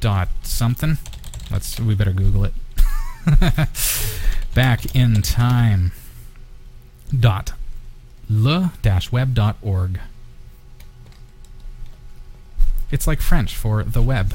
[0.00, 0.98] dot something.
[1.50, 2.54] Let's we better Google it.
[4.54, 5.92] Back in time
[7.18, 7.52] dot
[8.28, 10.00] le-web.org.
[12.90, 14.34] It's like French for the web.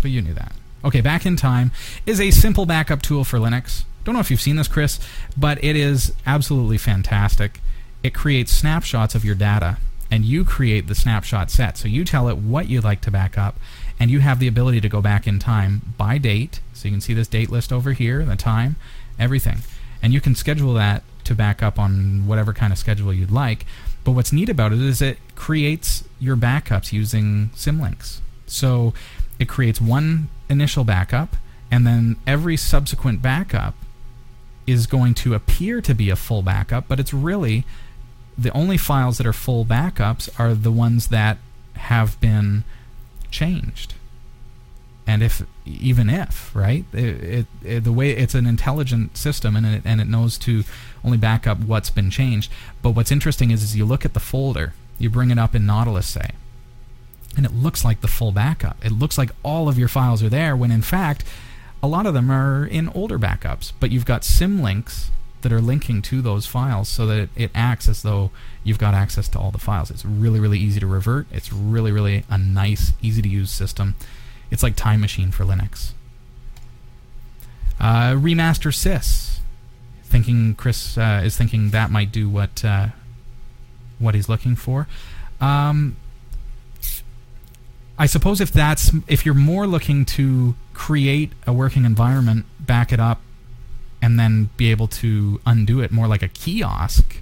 [0.00, 0.52] But you knew that.
[0.82, 1.70] Okay, Back in Time
[2.06, 3.84] is a simple backup tool for Linux.
[4.04, 4.98] Don't know if you've seen this, Chris,
[5.36, 7.60] but it is absolutely fantastic.
[8.02, 9.76] It creates snapshots of your data,
[10.10, 11.76] and you create the snapshot set.
[11.76, 13.56] So you tell it what you'd like to back up,
[14.00, 16.60] and you have the ability to go back in time by date.
[16.72, 18.76] So you can see this date list over here, the time,
[19.18, 19.58] everything.
[20.02, 23.66] And you can schedule that to back up on whatever kind of schedule you'd like.
[24.02, 28.20] But what's neat about it is it creates your backups using symlinks.
[28.46, 28.94] So
[29.38, 31.36] it creates one initial backup,
[31.70, 33.74] and then every subsequent backup
[34.66, 37.64] is going to appear to be a full backup, but it's really
[38.36, 41.38] the only files that are full backups are the ones that
[41.74, 42.64] have been
[43.30, 43.94] changed.
[45.06, 49.66] And if even if right, it, it, it, the way it's an intelligent system and
[49.66, 50.62] it, and it knows to
[51.04, 52.50] only back up what's been changed.
[52.82, 55.66] But what's interesting is, is you look at the folder, you bring it up in
[55.66, 56.30] Nautilus, say,
[57.36, 58.76] and it looks like the full backup.
[58.84, 61.24] It looks like all of your files are there when in fact
[61.82, 65.08] a lot of them are in older backups, but you've got symlinks
[65.42, 68.30] that are linking to those files so that it, acts as though
[68.64, 69.90] you've got access to all the files.
[69.90, 71.26] It's really, really easy to revert.
[71.32, 73.94] It's really, really a nice, easy to use system.
[74.50, 75.92] It's like Time Machine for Linux.
[77.78, 79.38] Uh, Remastersys.
[80.04, 82.88] Thinking Chris uh, is thinking that might do what uh,
[84.00, 84.88] what he's looking for.
[85.40, 85.96] Um,
[87.96, 92.98] I suppose if that's if you're more looking to create a working environment, back it
[92.98, 93.20] up,
[94.02, 97.20] and then be able to undo it more like a kiosk,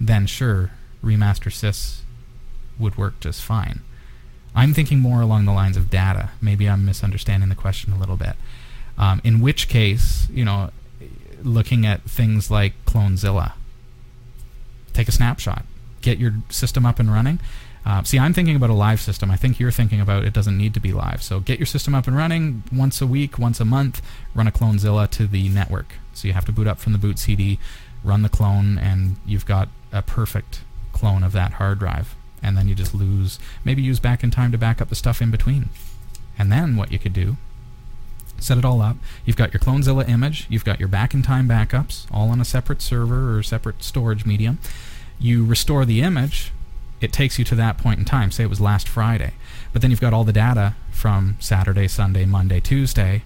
[0.00, 2.00] then sure, Remastersys
[2.78, 3.80] would work just fine.
[4.54, 6.30] I'm thinking more along the lines of data.
[6.40, 8.36] Maybe I'm misunderstanding the question a little bit.
[8.96, 10.70] Um, in which case, you know,
[11.42, 13.52] looking at things like Clonezilla,
[14.92, 15.64] take a snapshot,
[16.00, 17.38] get your system up and running,
[17.88, 19.30] uh, see, I'm thinking about a live system.
[19.30, 21.22] I think you're thinking about it doesn't need to be live.
[21.22, 24.02] So get your system up and running once a week, once a month.
[24.34, 25.94] Run a Clonezilla to the network.
[26.12, 27.58] So you have to boot up from the boot CD,
[28.04, 30.60] run the clone, and you've got a perfect
[30.92, 32.14] clone of that hard drive.
[32.42, 35.22] And then you just lose, maybe use back in time to back up the stuff
[35.22, 35.70] in between.
[36.38, 37.38] And then what you could do,
[38.38, 38.98] set it all up.
[39.24, 42.44] You've got your Clonezilla image, you've got your back in time backups, all on a
[42.44, 44.58] separate server or separate storage medium.
[45.18, 46.52] You restore the image
[47.00, 48.30] it takes you to that point in time.
[48.30, 49.34] Say it was last Friday.
[49.72, 53.22] But then you've got all the data from Saturday, Sunday, Monday, Tuesday,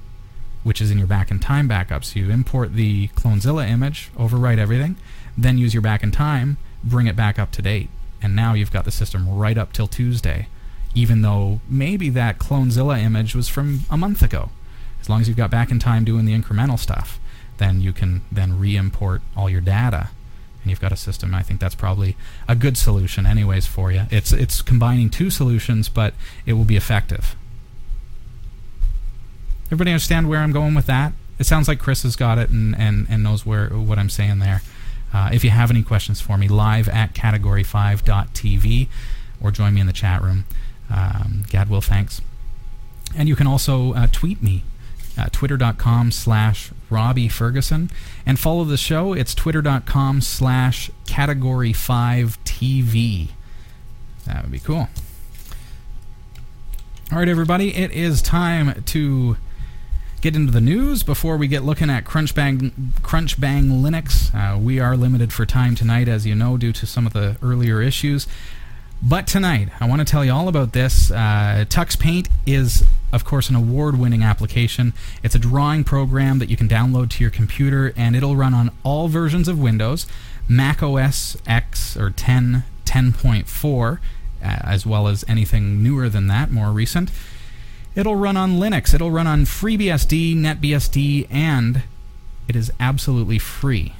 [0.63, 2.05] which is in your back in time backup.
[2.05, 4.97] So you import the Clonezilla image, overwrite everything,
[5.37, 7.89] then use your back in time, bring it back up to date.
[8.21, 10.49] And now you've got the system right up till Tuesday,
[10.95, 14.51] even though maybe that Clonezilla image was from a month ago.
[15.01, 17.19] As long as you've got back in time doing the incremental stuff,
[17.59, 20.11] then you can then re-import all your data
[20.62, 21.35] and you've got a system.
[21.35, 22.16] I think that's probably
[22.48, 24.03] a good solution, anyways, for you.
[24.11, 26.14] It's it's combining two solutions, but
[26.46, 27.37] it will be effective.
[29.66, 31.12] Everybody understand where I'm going with that?
[31.38, 34.38] It sounds like Chris has got it and, and, and knows where what I'm saying
[34.38, 34.62] there.
[35.14, 38.88] Uh, if you have any questions for me, live at category5.tv
[39.40, 40.44] or join me in the chat room.
[40.90, 42.20] Um, Gadwill, thanks.
[43.16, 44.62] And you can also uh, tweet me
[45.18, 47.90] uh, twitter.com slash Robbie Ferguson.
[48.25, 49.12] And follow the show.
[49.12, 53.29] It's twitter.com slash category 5 TV.
[54.27, 54.88] That would be cool.
[57.11, 59.37] All right, everybody, it is time to
[60.22, 62.70] get into the news before we get looking at Crunchbang,
[63.03, 64.33] Crunchbang Linux.
[64.35, 67.37] Uh, we are limited for time tonight, as you know, due to some of the
[67.42, 68.27] earlier issues.
[69.03, 71.11] But tonight, I want to tell you all about this.
[71.11, 74.94] Uh, Tux Paint is, of course, an award winning application.
[75.22, 78.70] It's a drawing program that you can download to your computer, and it'll run on
[78.83, 80.07] all versions of Windows,
[80.48, 83.98] Mac OS X or 10, 10.4, uh,
[84.40, 87.11] as well as anything newer than that, more recent.
[87.94, 91.83] It'll run on Linux, it'll run on FreeBSD, NetBSD, and
[92.48, 93.94] it is absolutely free.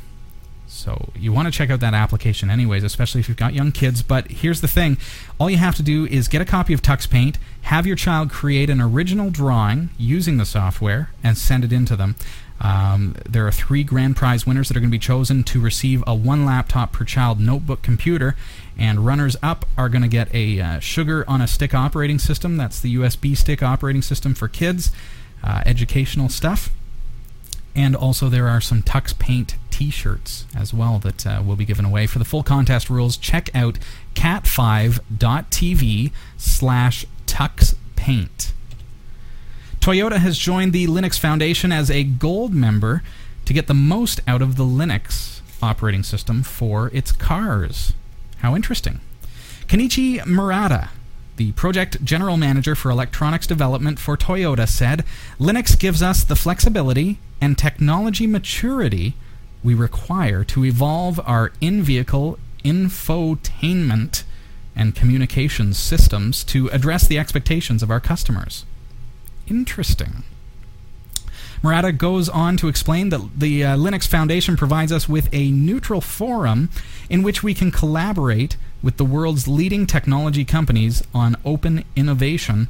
[0.73, 4.03] So you want to check out that application anyways, especially if you've got young kids.
[4.03, 4.97] But here's the thing
[5.39, 8.31] all you have to do is get a copy of Tux Paint, have your child
[8.31, 12.17] create an original drawing using the software, and send it in to them.
[12.61, 16.03] Um, there are three grand prize winners that are going to be chosen to receive
[16.07, 18.35] a one laptop per child notebook computer,
[18.79, 22.57] and runners up are going to get a uh, Sugar on a Stick operating system.
[22.57, 24.91] That's the USB stick operating system for kids,
[25.45, 26.71] uh, educational stuff.
[27.75, 31.65] And also, there are some Tux Paint t shirts as well that uh, will be
[31.65, 32.07] given away.
[32.07, 33.79] For the full contest rules, check out
[34.15, 38.53] cat5.tv slash tuxpaint.
[39.81, 43.03] Toyota has joined the Linux Foundation as a gold member
[43.47, 47.93] to get the most out of the Linux operating system for its cars.
[48.39, 49.01] How interesting.
[49.67, 50.91] Kenichi Murata
[51.37, 55.05] the project general manager for electronics development for Toyota said
[55.41, 59.15] Linux gives us the flexibility and technology maturity
[59.65, 64.23] we require to evolve our in vehicle infotainment
[64.77, 68.65] and communications systems to address the expectations of our customers.
[69.49, 70.23] Interesting.
[71.63, 76.01] Murata goes on to explain that the uh, Linux Foundation provides us with a neutral
[76.01, 76.71] forum
[77.11, 82.69] in which we can collaborate with the world's leading technology companies on open innovation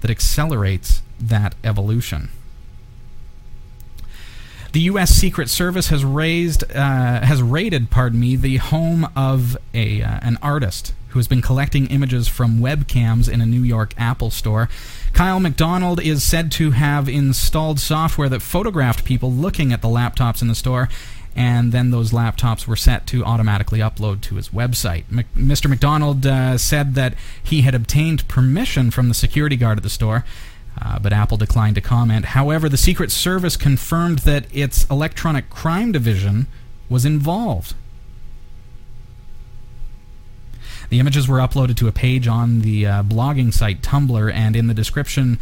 [0.00, 2.30] that accelerates that evolution.
[4.72, 5.10] The U.S.
[5.10, 10.38] Secret Service has raised, uh, has raided, pardon me, the home of a uh, an
[10.40, 14.70] artist who has been collecting images from webcams in a New York Apple store.
[15.12, 20.40] Kyle McDonald is said to have installed software that photographed people looking at the laptops
[20.40, 20.88] in the store,
[21.36, 25.04] and then those laptops were set to automatically upload to his website.
[25.36, 25.68] Mr.
[25.68, 27.12] McDonald uh, said that
[27.42, 30.24] he had obtained permission from the security guard at the store
[30.80, 32.26] uh, but Apple declined to comment.
[32.26, 36.46] However, the Secret Service confirmed that its electronic crime division
[36.88, 37.74] was involved.
[40.88, 44.66] The images were uploaded to a page on the uh, blogging site Tumblr, and in
[44.66, 45.38] the description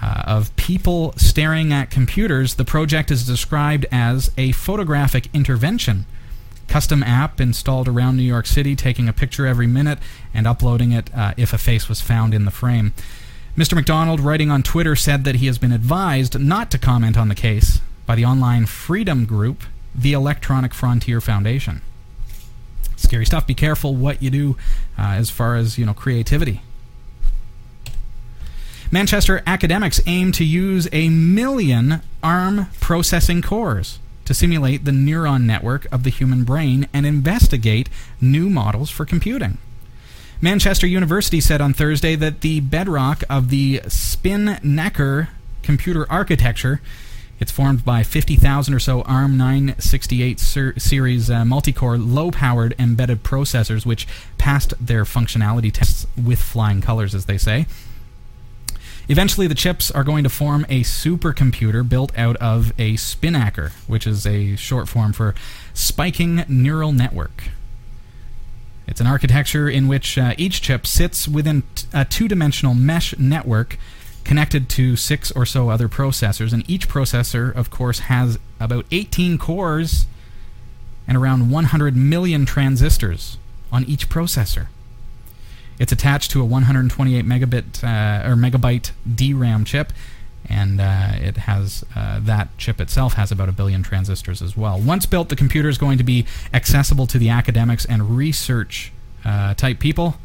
[0.00, 6.06] uh, of people staring at computers, the project is described as a photographic intervention.
[6.68, 9.98] Custom app installed around New York City, taking a picture every minute
[10.32, 12.94] and uploading it uh, if a face was found in the frame.
[13.56, 13.74] Mr.
[13.74, 17.36] McDonald, writing on Twitter, said that he has been advised not to comment on the
[17.36, 19.62] case by the online freedom group,
[19.94, 21.80] the Electronic Frontier Foundation.
[22.96, 23.46] Scary stuff.
[23.46, 24.56] Be careful what you do
[24.98, 26.62] uh, as far as you know creativity.
[28.90, 35.86] Manchester academics aim to use a million ARM processing cores to simulate the neuron network
[35.92, 37.88] of the human brain and investigate
[38.20, 39.58] new models for computing.
[40.40, 45.28] Manchester University said on Thursday that the bedrock of the Spinnaker
[45.62, 46.80] computer architecture
[47.40, 53.84] it's formed by 50,000 or so ARM 968 ser- series uh, multi-core low-powered embedded processors
[53.84, 54.06] which
[54.38, 57.66] passed their functionality tests with flying colors as they say.
[59.08, 64.06] Eventually the chips are going to form a supercomputer built out of a Spinnaker, which
[64.06, 65.34] is a short form for
[65.74, 67.50] spiking neural network.
[68.86, 73.16] It's an architecture in which uh, each chip sits within t- a two dimensional mesh
[73.18, 73.78] network
[74.24, 76.52] connected to six or so other processors.
[76.52, 80.06] And each processor, of course, has about 18 cores
[81.06, 83.38] and around 100 million transistors
[83.70, 84.68] on each processor.
[85.78, 89.92] It's attached to a 128 megabit uh, or megabyte DRAM chip
[90.48, 94.78] and uh, it has uh, that chip itself has about a billion transistors as well.
[94.78, 98.92] Once built, the computer is going to be accessible to the academics and research
[99.24, 100.16] uh, type people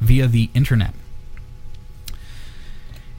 [0.00, 0.94] via the internet.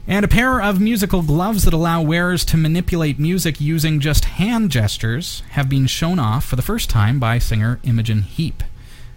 [0.06, 4.70] And a pair of musical gloves that allow wearers to manipulate music using just hand
[4.70, 8.62] gestures have been shown off for the first time by singer Imogen Heap.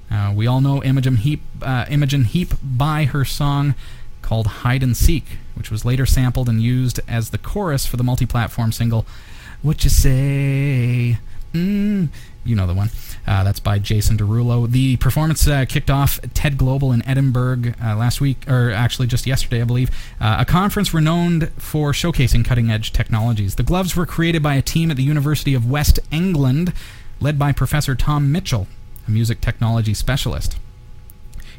[0.09, 3.75] Uh, we all know Imogen Heap, uh, Imogen Heap by her song
[4.21, 8.03] called Hide and Seek, which was later sampled and used as the chorus for the
[8.03, 9.05] multi platform single
[9.61, 11.17] What You Say?
[11.53, 12.09] Mm.
[12.43, 12.89] You know the one.
[13.27, 14.69] Uh, that's by Jason Derulo.
[14.71, 19.27] The performance uh, kicked off TED Global in Edinburgh uh, last week, or actually just
[19.27, 19.89] yesterday, I believe,
[20.21, 23.55] uh, a conference renowned for showcasing cutting edge technologies.
[23.55, 26.71] The gloves were created by a team at the University of West England,
[27.19, 28.67] led by Professor Tom Mitchell,
[29.05, 30.57] a music technology specialist.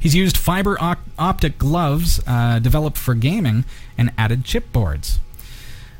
[0.00, 0.78] He's used fiber
[1.18, 3.64] optic gloves uh, developed for gaming
[3.96, 5.18] and added chipboards.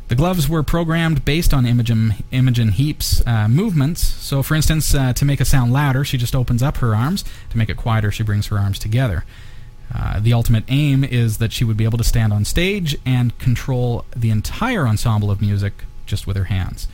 [0.09, 4.03] The gloves were programmed based on Imogen, Imogen Heap's uh, movements.
[4.03, 7.25] So, for instance, uh, to make a sound louder, she just opens up her arms.
[7.51, 9.25] To make it quieter, she brings her arms together.
[9.95, 13.39] Uh, the ultimate aim is that she would be able to stand on stage and
[13.39, 16.89] control the entire ensemble of music just with her hands.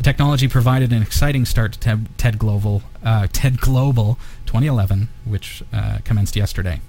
[0.00, 5.62] The technology provided an exciting start to TED, TED Global, uh, TED Global 2011, which
[5.74, 6.80] uh, commenced yesterday.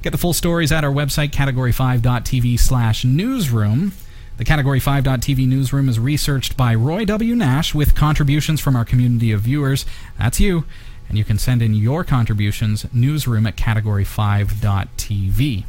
[0.00, 3.92] Get the full stories at our website, category5.tv slash newsroom.
[4.38, 7.36] The Category 5.tv newsroom is researched by Roy W.
[7.36, 9.84] Nash with contributions from our community of viewers.
[10.18, 10.64] That's you.
[11.10, 15.64] And you can send in your contributions, newsroom at category5.tv.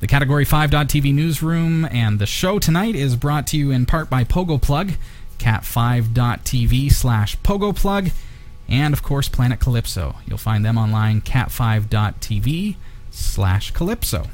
[0.00, 4.24] The Category 5.tv newsroom and the show tonight is brought to you in part by
[4.24, 4.92] Pogo Plug
[5.38, 8.12] cat5.tv slash pogoplug,
[8.68, 10.16] and of course Planet Calypso.
[10.26, 12.76] You'll find them online, cat5.tv
[13.10, 14.26] slash calypso.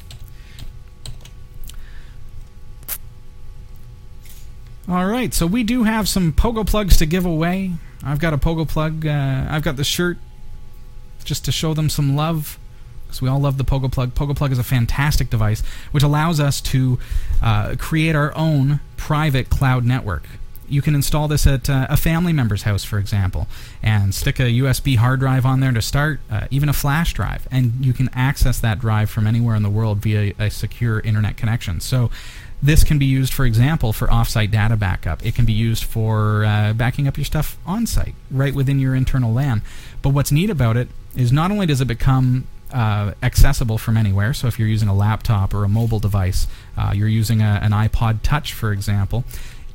[4.87, 7.73] All right, so we do have some pogo plugs to give away.
[8.03, 9.07] I've got a pogo plug.
[9.07, 10.19] Uh, I've got the shirt
[11.25, 12.59] just to show them some love
[13.07, 14.13] because we all love the Pogo Plug.
[14.13, 16.99] Pogo Plug is a fantastic device which allows us to
[17.41, 20.25] uh, create our own private cloud network
[20.69, 23.47] you can install this at uh, a family member's house, for example,
[23.83, 27.47] and stick a USB hard drive on there to start, uh, even a flash drive,
[27.51, 31.37] and you can access that drive from anywhere in the world via a secure internet
[31.37, 31.81] connection.
[31.81, 32.11] So,
[32.63, 35.25] this can be used, for example, for offsite data backup.
[35.27, 38.95] It can be used for uh, backing up your stuff on site, right within your
[38.95, 39.61] internal LAN.
[40.01, 44.35] But what's neat about it is not only does it become uh, accessible from anywhere.
[44.35, 46.47] So if you're using a laptop or a mobile device,
[46.77, 49.25] uh, you're using a, an iPod Touch, for example,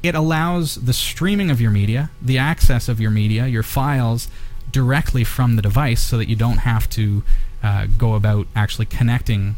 [0.02, 4.30] it allows the streaming of your media, the access of your media, your files
[4.72, 7.24] directly from the device so that you don't have to
[7.64, 9.56] uh, go about actually connecting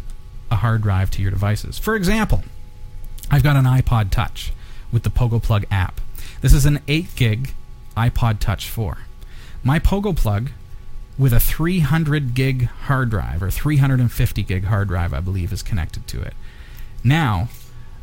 [0.49, 1.77] a hard drive to your devices.
[1.77, 2.43] For example,
[3.29, 4.51] I've got an iPod Touch
[4.91, 6.01] with the Pogo Plug app.
[6.41, 7.53] This is an 8 gig
[7.95, 8.99] iPod Touch 4.
[9.63, 10.49] My Pogo Plug
[11.17, 16.07] with a 300 gig hard drive or 350 gig hard drive, I believe, is connected
[16.07, 16.33] to it.
[17.03, 17.49] Now,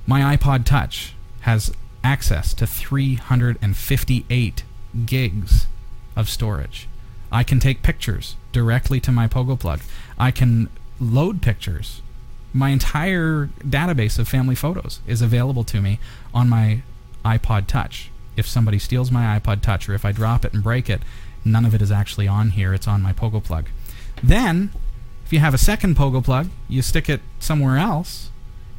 [0.07, 1.73] my iPod Touch has
[2.09, 4.63] access to 358
[5.05, 5.67] gigs
[6.17, 6.89] of storage.
[7.31, 9.81] I can take pictures directly to my Pogo Plug.
[10.19, 12.01] I can load pictures.
[12.55, 15.99] My entire database of family photos is available to me
[16.33, 16.81] on my
[17.27, 18.11] iPod Touch.
[18.37, 21.03] If somebody steals my iPod Touch or if I drop it and break it,
[21.45, 22.73] none of it is actually on here.
[22.73, 23.67] It's on my Pogo Plug.
[24.23, 24.71] Then,
[25.27, 28.31] if you have a second Pogo Plug, you stick it somewhere else,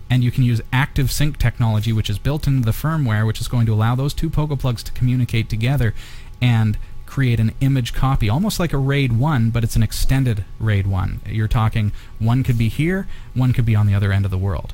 [0.10, 3.47] and you can use Active Sync technology, which is built into the firmware, which is
[3.47, 5.93] going to allow those two Pogo Plugs to communicate together
[6.41, 10.88] and create an image copy, almost like a RAID 1, but it's an extended RAID
[10.88, 11.22] 1.
[11.28, 14.38] You're talking one could be here, one could be on the other end of the
[14.38, 14.74] world.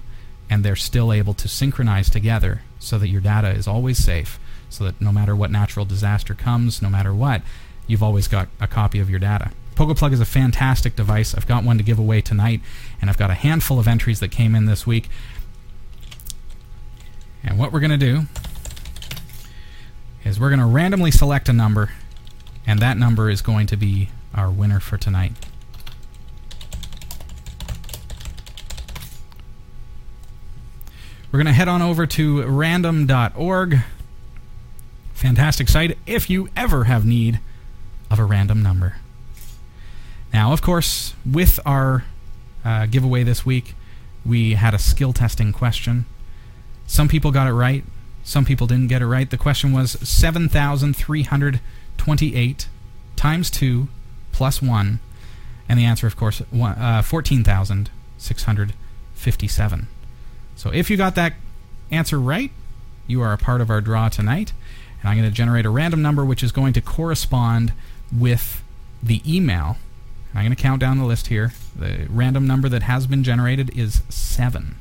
[0.49, 4.83] And they're still able to synchronize together so that your data is always safe, so
[4.83, 7.41] that no matter what natural disaster comes, no matter what,
[7.87, 9.51] you've always got a copy of your data.
[9.75, 11.35] PogoPlug is a fantastic device.
[11.35, 12.61] I've got one to give away tonight,
[13.01, 15.09] and I've got a handful of entries that came in this week.
[17.43, 18.23] And what we're going to do
[20.23, 21.91] is we're going to randomly select a number,
[22.65, 25.33] and that number is going to be our winner for tonight.
[31.31, 33.79] We're going to head on over to random.org.
[35.13, 37.41] Fantastic site if you ever have need
[38.09, 38.95] of a random number.
[40.35, 42.03] Now, of course, with our
[42.65, 43.73] uh, giveaway this week,
[44.25, 46.03] we had a skill testing question.
[46.87, 47.85] Some people got it right,
[48.25, 49.29] some people didn't get it right.
[49.29, 52.67] The question was 7,328
[53.15, 53.87] times 2
[54.33, 54.99] plus 1,
[55.69, 59.87] and the answer, of course, uh, 14,657.
[60.57, 61.31] So if you got that
[61.91, 62.51] answer right,
[63.07, 64.51] you are a part of our draw tonight.
[64.99, 67.71] And I'm going to generate a random number which is going to correspond
[68.11, 68.61] with
[69.01, 69.77] the email.
[70.35, 71.53] I'm going to count down the list here.
[71.75, 74.75] The random number that has been generated is 7.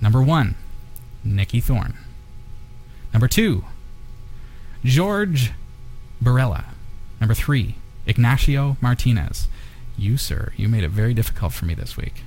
[0.00, 0.54] Number 1,
[1.24, 1.96] Nikki Thorne.
[3.12, 3.64] Number 2,
[4.84, 5.52] George
[6.22, 6.64] Barella.
[7.20, 7.74] Number 3,
[8.06, 9.48] Ignacio Martinez.
[9.96, 12.22] You, sir, you made it very difficult for me this week.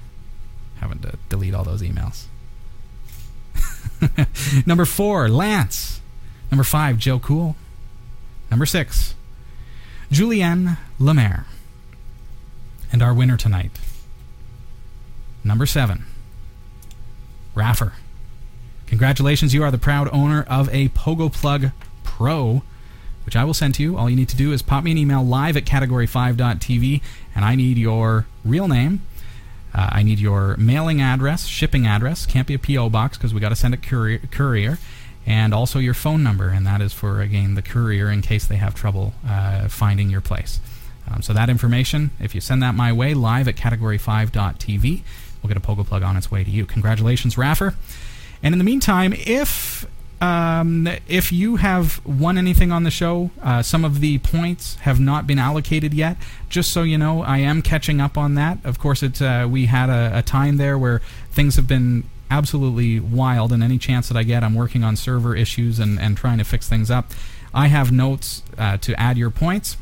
[0.79, 2.25] Having to delete all those emails.
[4.67, 6.01] Number 4, Lance.
[6.51, 7.55] Number 5, Joe Cool.
[8.53, 9.15] Number six,
[10.11, 11.45] Julienne Lemaire.
[12.91, 13.71] And our winner tonight,
[15.43, 16.05] number seven,
[17.53, 17.93] Raffer.
[18.87, 21.71] Congratulations, you are the proud owner of a Pogo Plug
[22.03, 22.61] Pro,
[23.25, 23.97] which I will send to you.
[23.97, 27.01] All you need to do is pop me an email live at category5.tv,
[27.35, 29.01] and I need your real name.
[29.73, 32.25] Uh, I need your mailing address, shipping address.
[32.25, 32.89] Can't be a P.O.
[32.89, 34.19] box because we got to send it courier.
[34.31, 34.77] courier
[35.25, 38.57] and also your phone number, and that is for again the courier in case they
[38.57, 40.59] have trouble uh, finding your place.
[41.09, 45.01] Um, so that information, if you send that my way live at category5.tv,
[45.41, 46.65] we'll get a Pogo plug on its way to you.
[46.65, 47.75] Congratulations, Raffer.
[48.41, 49.85] And in the meantime, if
[50.23, 54.97] um, if you have won anything on the show, uh, some of the points have
[54.97, 56.15] not been allocated yet.
[56.47, 58.59] Just so you know, I am catching up on that.
[58.63, 60.99] Of course, it's uh, we had a, a, time there where
[61.31, 65.35] things have been absolutely wild, and any chance that I get, I'm working on server
[65.35, 67.11] issues and, and trying to fix things up.
[67.53, 69.75] I have notes uh, to add your points,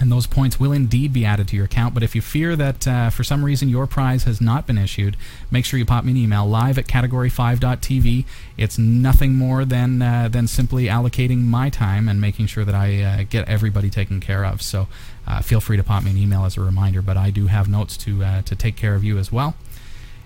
[0.00, 1.94] and those points will indeed be added to your account.
[1.94, 5.16] But if you fear that uh, for some reason your prize has not been issued,
[5.50, 8.24] make sure you pop me an email live at category5.tv.
[8.56, 13.02] It's nothing more than uh, than simply allocating my time and making sure that I
[13.02, 14.62] uh, get everybody taken care of.
[14.62, 14.88] So
[15.26, 17.00] uh, feel free to pop me an email as a reminder.
[17.00, 19.54] But I do have notes to uh, to take care of you as well.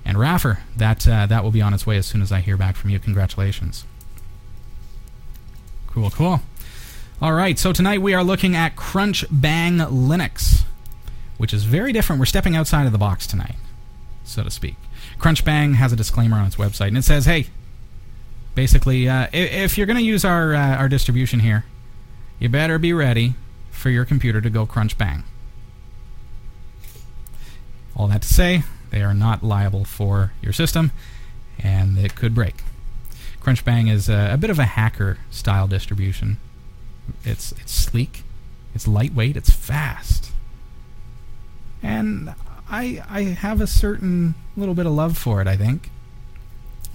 [0.04, 2.56] And Raffer, that uh, that will be on its way as soon as I hear
[2.56, 2.98] back from you.
[2.98, 3.84] Congratulations.
[5.88, 6.40] Cool, cool.
[7.20, 10.62] All right, so tonight we are looking at Crunch Bang Linux,
[11.36, 12.20] which is very different.
[12.20, 13.56] We're stepping outside of the box tonight,
[14.22, 14.76] so to speak.
[15.18, 17.46] Crunch Bang has a disclaimer on its website, and it says, "Hey,
[18.54, 21.64] basically, uh, if you're going to use our uh, our distribution here,
[22.38, 23.34] you better be ready
[23.72, 25.24] for your computer to go crunch bang."
[27.96, 30.92] All that to say, they are not liable for your system,
[31.58, 32.62] and it could break.
[33.40, 36.38] Crunchbang is a, a bit of a hacker style distribution.
[37.24, 38.24] It's it's sleek,
[38.74, 40.32] it's lightweight, it's fast.
[41.82, 42.34] and
[42.70, 45.46] I I have a certain little bit of love for it.
[45.46, 45.90] I think.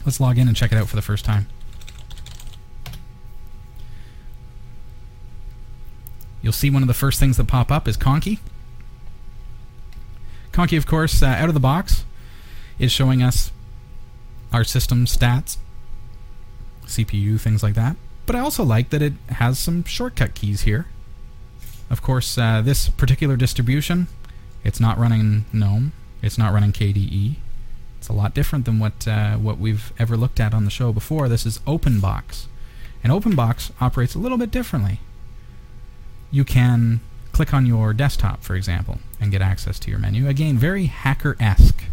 [0.06, 1.48] Let's log in and check it out for the first time.
[6.42, 8.40] You'll see one of the first things that pop up is Conky.
[10.52, 12.04] Conky, of course, uh, out of the box,
[12.78, 13.52] is showing us
[14.52, 15.58] our system stats,
[16.86, 17.96] CPU, things like that.
[18.26, 20.88] But I also like that it has some shortcut keys here.
[21.90, 24.08] Of course, uh, this particular distribution,
[24.64, 27.36] it's not running GNOME, it's not running KDE.
[28.00, 30.92] It's a lot different than what uh, what we've ever looked at on the show
[30.92, 31.30] before.
[31.30, 32.48] This is OpenBox,
[33.04, 35.00] and OpenBox operates a little bit differently.
[36.32, 37.00] You can
[37.32, 40.28] click on your desktop, for example, and get access to your menu.
[40.28, 41.84] Again, very hacker-esque.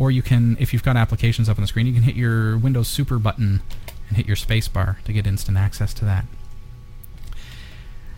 [0.00, 2.56] Or you can, if you've got applications up on the screen, you can hit your
[2.56, 3.60] Windows Super button
[4.08, 6.24] and hit your spacebar to get instant access to that.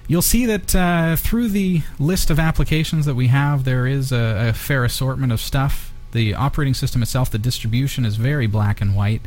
[0.06, 4.50] You'll see that uh, through the list of applications that we have, there is a,
[4.50, 5.92] a, fair assortment of stuff.
[6.12, 9.22] The operating system itself, the distribution, is very black and white.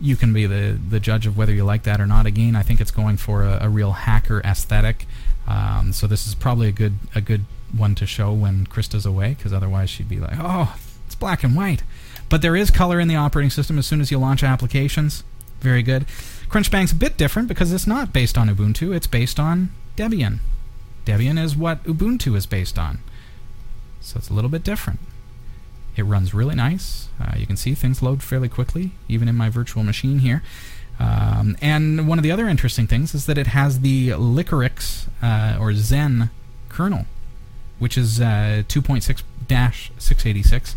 [0.00, 2.26] You can be the, the judge of whether you like that or not.
[2.26, 5.06] Again, I think it's going for a, a real hacker aesthetic.
[5.46, 7.44] Um, so this is probably a good a good
[7.76, 10.76] one to show when Krista's away, because otherwise she'd be like, "Oh,
[11.22, 11.82] black and white."
[12.32, 15.22] But there is color in the operating system as soon as you launch applications.
[15.60, 16.06] Very good.
[16.48, 20.38] Crunchbang's a bit different because it's not based on Ubuntu, it's based on Debian.
[21.04, 23.00] Debian is what Ubuntu is based on.
[24.00, 25.00] So it's a little bit different.
[25.94, 27.08] It runs really nice.
[27.20, 30.42] Uh, you can see things load fairly quickly, even in my virtual machine here.
[30.98, 35.58] Um, and one of the other interesting things is that it has the Liquorix uh,
[35.60, 36.30] or Zen
[36.70, 37.04] kernel,
[37.78, 39.02] which is uh, 2.6
[39.98, 40.76] 686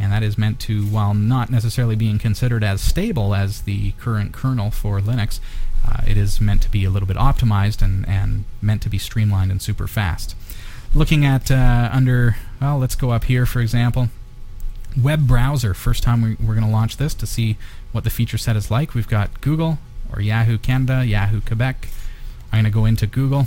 [0.00, 4.32] and that is meant to, while not necessarily being considered as stable as the current
[4.32, 5.40] kernel for Linux,
[5.86, 8.98] uh, it is meant to be a little bit optimized and, and meant to be
[8.98, 10.34] streamlined and super fast.
[10.94, 14.08] Looking at uh, under, well, let's go up here, for example.
[15.00, 15.74] Web browser.
[15.74, 17.56] First time we, we're going to launch this to see
[17.92, 18.94] what the feature set is like.
[18.94, 19.78] We've got Google
[20.12, 21.88] or Yahoo Canada, Yahoo Quebec.
[22.52, 23.46] I'm going to go into Google.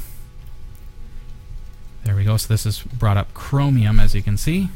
[2.06, 2.38] There we go.
[2.38, 4.70] So this has brought up Chromium, as you can see.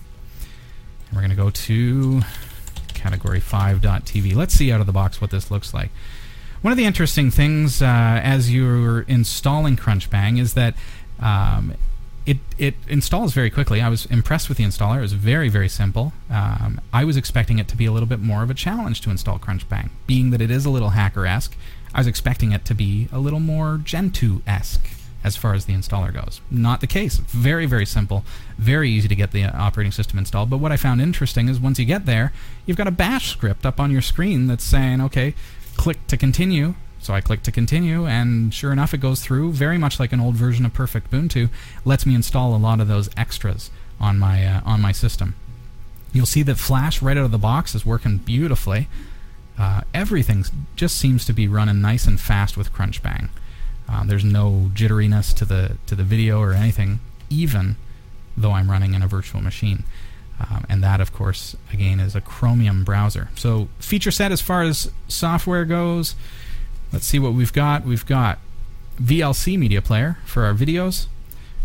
[1.14, 2.22] We're going to go to
[2.90, 4.36] category5.tv.
[4.36, 5.90] Let's see out of the box what this looks like.
[6.62, 10.76] One of the interesting things uh, as you're installing Crunchbang is that
[11.20, 11.76] um,
[12.26, 13.80] it, it installs very quickly.
[13.82, 14.98] I was impressed with the installer.
[14.98, 16.14] It was very, very simple.
[16.30, 19.10] Um, I was expecting it to be a little bit more of a challenge to
[19.10, 19.92] install Crunchbang.
[20.08, 21.56] Being that it is a little hacker esque,
[21.94, 24.90] I was expecting it to be a little more Gentoo esque
[25.28, 26.42] as far as the installer goes.
[26.50, 27.18] Not the case.
[27.18, 28.24] Very, very simple.
[28.58, 30.50] Very easy to get the operating system installed.
[30.50, 32.34] But what I found interesting is once you get there,
[32.66, 35.36] you've got a bash script up on your screen that's saying, okay,
[35.76, 36.74] click to continue.
[37.00, 40.20] So I click to continue, and sure enough, it goes through, very much like an
[40.20, 41.50] old version of Perfect Ubuntu.
[41.86, 43.70] Lets me install a lot of those extras
[44.00, 45.36] on my uh, on my system.
[46.12, 48.88] You'll see that Flash right out of the box is working beautifully.
[49.58, 53.30] Uh, everything just seems to be running nice and fast with Crunchbang.
[53.90, 57.76] Uh, there's no jitteriness to the to the video or anything, even
[58.36, 59.84] though I'm running in a virtual machine.
[60.40, 63.30] Um, and that, of course, again, is a Chromium browser.
[63.36, 66.16] So, feature set as far as software goes,
[66.94, 67.86] let's see what we've got.
[67.86, 68.38] We've got
[69.02, 71.08] VLC Media Player for our videos.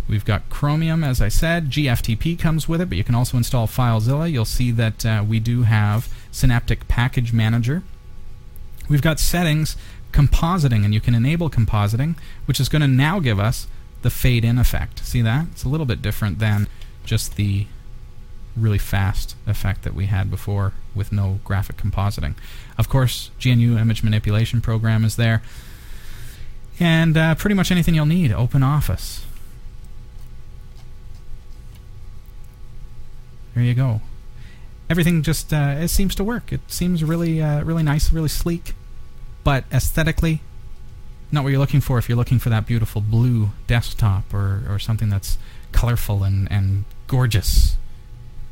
[0.09, 1.71] We've got Chromium, as I said.
[1.71, 4.31] GFTP comes with it, but you can also install FileZilla.
[4.31, 7.83] You'll see that uh, we do have Synaptic Package Manager.
[8.89, 9.77] We've got settings
[10.13, 12.15] compositing, and you can enable compositing,
[12.47, 13.67] which is going to now give us
[14.03, 15.05] the fade in effect.
[15.05, 15.47] See that?
[15.53, 16.69] It's a little bit different than
[17.05, 17.67] just the
[18.57, 22.35] really fast effect that we had before with no graphic compositing.
[22.77, 25.43] Of course, GNU image manipulation program is there.
[26.79, 28.33] And uh, pretty much anything you'll need.
[28.33, 29.25] Open Office.
[33.55, 34.01] There you go.
[34.91, 36.53] Everything just uh, it seems to work.
[36.53, 38.75] It seems really, uh, really nice, really sleek
[39.45, 40.41] but aesthetically,
[41.31, 44.79] not what you're looking for if you're looking for that beautiful blue desktop or, or
[44.79, 45.39] something that's
[45.73, 47.77] colorful and, and gorgeous.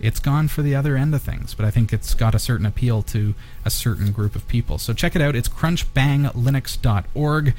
[0.00, 2.64] It's gone for the other end of things, but I think it's got a certain
[2.64, 3.34] appeal to
[3.66, 4.78] a certain group of people.
[4.78, 5.36] So check it out.
[5.36, 7.54] It's crunchbanglinux.org.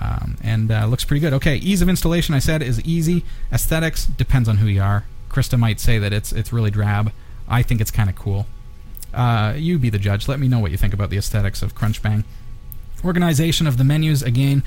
[0.00, 1.32] Um, and uh, looks pretty good.
[1.34, 3.24] Okay, ease of installation, I said, is easy.
[3.52, 5.04] Aesthetics depends on who you are.
[5.28, 7.12] Krista might say that it's it's really drab.
[7.48, 8.46] I think it's kind of cool.
[9.12, 10.28] Uh, you be the judge.
[10.28, 12.24] Let me know what you think about the aesthetics of Crunchbang.
[13.04, 14.62] Organization of the menus, again,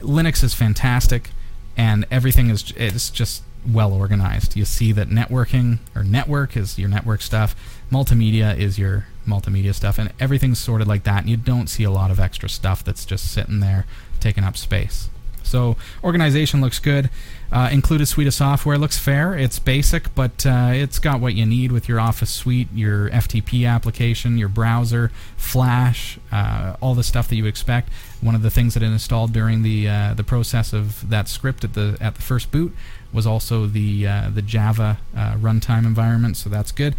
[0.00, 1.30] Linux is fantastic,
[1.76, 4.56] and everything is it's just well organized.
[4.56, 7.54] You see that networking or network is your network stuff,
[7.90, 11.20] multimedia is your multimedia stuff, and everything's sorted like that.
[11.22, 13.86] And you don't see a lot of extra stuff that's just sitting there
[14.20, 15.08] taking up space.
[15.42, 17.10] So organization looks good.
[17.52, 17.68] Uh,
[18.00, 19.36] a suite of software looks fair.
[19.38, 23.68] It's basic, but uh, it's got what you need with your Office suite, your FTP
[23.68, 27.90] application, your browser, Flash, uh, all the stuff that you expect.
[28.20, 31.62] One of the things that it installed during the uh, the process of that script
[31.62, 32.74] at the at the first boot
[33.12, 36.94] was also the uh, the Java uh, runtime environment, so that's good.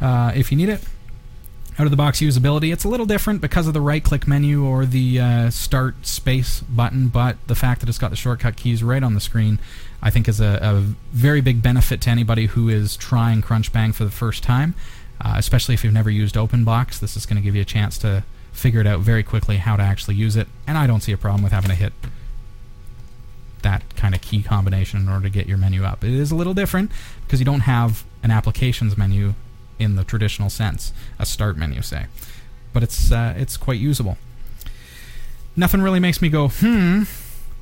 [0.00, 0.82] if you need it,
[1.78, 2.72] out of the box usability.
[2.72, 6.60] It's a little different because of the right click menu or the uh, start space
[6.60, 9.60] button, but the fact that it's got the shortcut keys right on the screen,
[10.02, 10.80] I think, is a, a
[11.12, 14.74] very big benefit to anybody who is trying Crunchbang for the first time,
[15.20, 16.98] uh, especially if you've never used OpenBox.
[16.98, 19.76] This is going to give you a chance to figure it out very quickly how
[19.76, 21.92] to actually use it, and I don't see a problem with having to hit
[23.62, 26.02] that kind of key combination in order to get your menu up.
[26.02, 26.90] It is a little different
[27.24, 29.34] because you don't have an applications menu
[29.78, 32.06] in the traditional sense, a start menu, say.
[32.72, 34.18] But it's uh, it's quite usable.
[35.56, 37.02] Nothing really makes me go, hmm.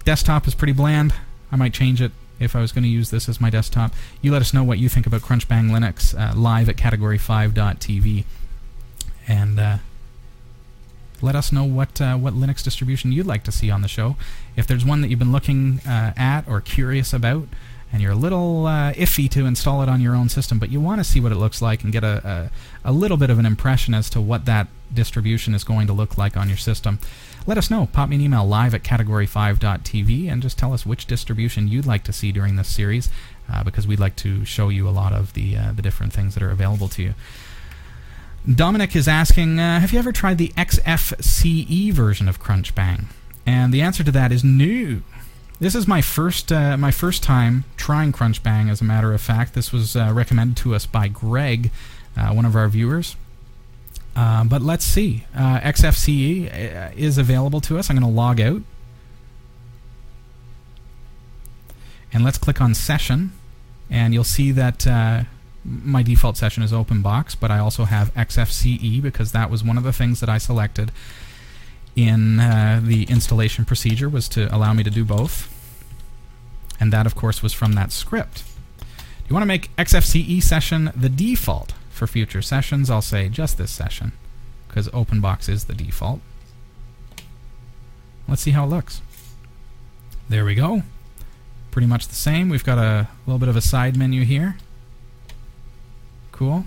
[0.05, 1.15] Desktop is pretty bland.
[1.51, 3.93] I might change it if I was going to use this as my desktop.
[4.21, 8.25] You let us know what you think about Crunchbang Linux uh, live at category5.tv.
[9.27, 9.79] And uh,
[11.21, 14.17] let us know what uh, what Linux distribution you'd like to see on the show.
[14.57, 17.49] If there's one that you've been looking uh, at or curious about,
[17.93, 20.81] and you're a little uh, iffy to install it on your own system, but you
[20.81, 22.51] want to see what it looks like and get a,
[22.85, 25.93] a, a, little bit of an impression as to what that distribution is going to
[25.93, 26.99] look like on your system,
[27.47, 27.89] let us know.
[27.93, 32.03] Pop me an email live at category5.tv and just tell us which distribution you'd like
[32.05, 33.09] to see during this series
[33.53, 36.35] uh, because we'd like to show you a lot of the, uh, the different things
[36.35, 37.15] that are available to you.
[38.53, 43.07] Dominic is asking uh, Have you ever tried the XFCE version of Crunchbang?
[43.45, 45.03] And the answer to that is no.
[45.59, 48.71] This is my first uh, my first time trying Crunchbang.
[48.71, 51.71] As a matter of fact, this was uh, recommended to us by Greg,
[52.17, 53.17] uh, one of our viewers.
[54.15, 55.25] Uh, but let's see.
[55.35, 57.89] Uh, XFCE uh, is available to us.
[57.89, 58.63] I'm going to log out,
[62.13, 63.33] and let's click on Session,
[63.91, 64.87] and you'll see that
[65.65, 69.85] my default session is OpenBox, but I also have XFCE because that was one of
[69.85, 70.93] the things that I selected
[71.97, 75.53] in uh, the installation procedure was to allow me to do both.
[76.79, 78.45] And that, of course, was from that script.
[79.29, 82.91] You want to make XFCE session the default for future sessions.
[82.91, 84.13] I'll say just this session
[84.69, 86.21] because OpenBox is the default.
[88.29, 89.01] Let's see how it looks.
[90.29, 90.83] There we go.
[91.71, 92.49] Pretty much the same.
[92.49, 94.57] We've got a little bit of a side menu here.
[96.33, 96.67] Cool.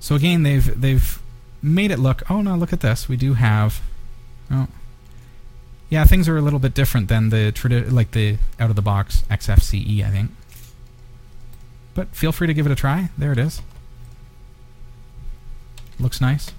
[0.00, 1.20] So again, they've they've
[1.66, 2.22] made it look.
[2.30, 3.08] Oh no, look at this.
[3.08, 3.80] We do have.
[4.50, 4.68] Oh,
[5.90, 8.82] yeah, things are a little bit different than the tradi- like the out of the
[8.82, 10.30] box XFCE, I think.
[11.94, 13.10] But feel free to give it a try.
[13.16, 13.62] There it is.
[15.98, 16.50] Looks nice.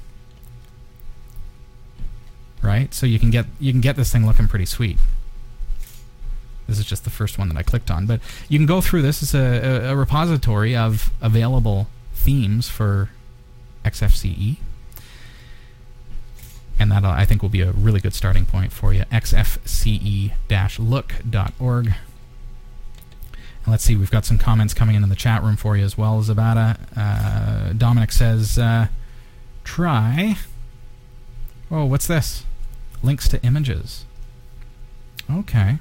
[2.63, 2.93] right?
[2.95, 4.99] So you can get you can get this thing looking pretty sweet.
[6.67, 9.01] This is just the first one that I clicked on, but you can go through
[9.03, 9.23] this.
[9.23, 13.09] It's a, a, a repository of available themes for
[13.85, 14.57] XFCE.
[16.79, 19.03] and that I think will be a really good starting point for you.
[19.11, 21.95] xfce-look.org.
[23.67, 25.99] Let's see, we've got some comments coming in in the chat room for you as
[25.99, 26.79] well, Zabata.
[26.97, 28.87] Uh, Dominic says, uh,
[29.65, 30.37] try.
[31.71, 32.45] Oh, what's this?
[33.03, 34.05] Links to images.
[35.31, 35.79] Okay.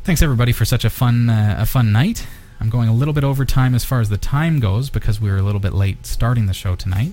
[0.05, 2.27] Thanks everybody for such a fun uh, a fun night.
[2.61, 5.31] I'm going a little bit over time as far as the time goes because we
[5.31, 7.13] were a little bit late starting the show tonight.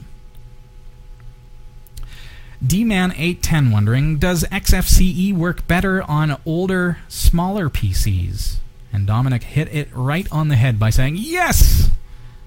[2.66, 8.60] D-Man810 wondering, does XFCE work better on older, smaller PCs?
[8.94, 11.90] And Dominic hit it right on the head by saying, yes!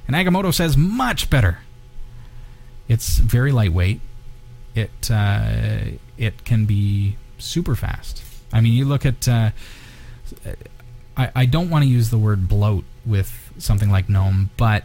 [0.06, 1.58] And Agamotto says, much better.
[2.88, 4.00] It's very lightweight.
[4.74, 5.48] It, uh,
[6.16, 8.22] it can be super fast.
[8.52, 9.28] I mean, you look at...
[9.28, 9.50] Uh,
[11.16, 14.84] I, I don't want to use the word bloat with something like GNOME, but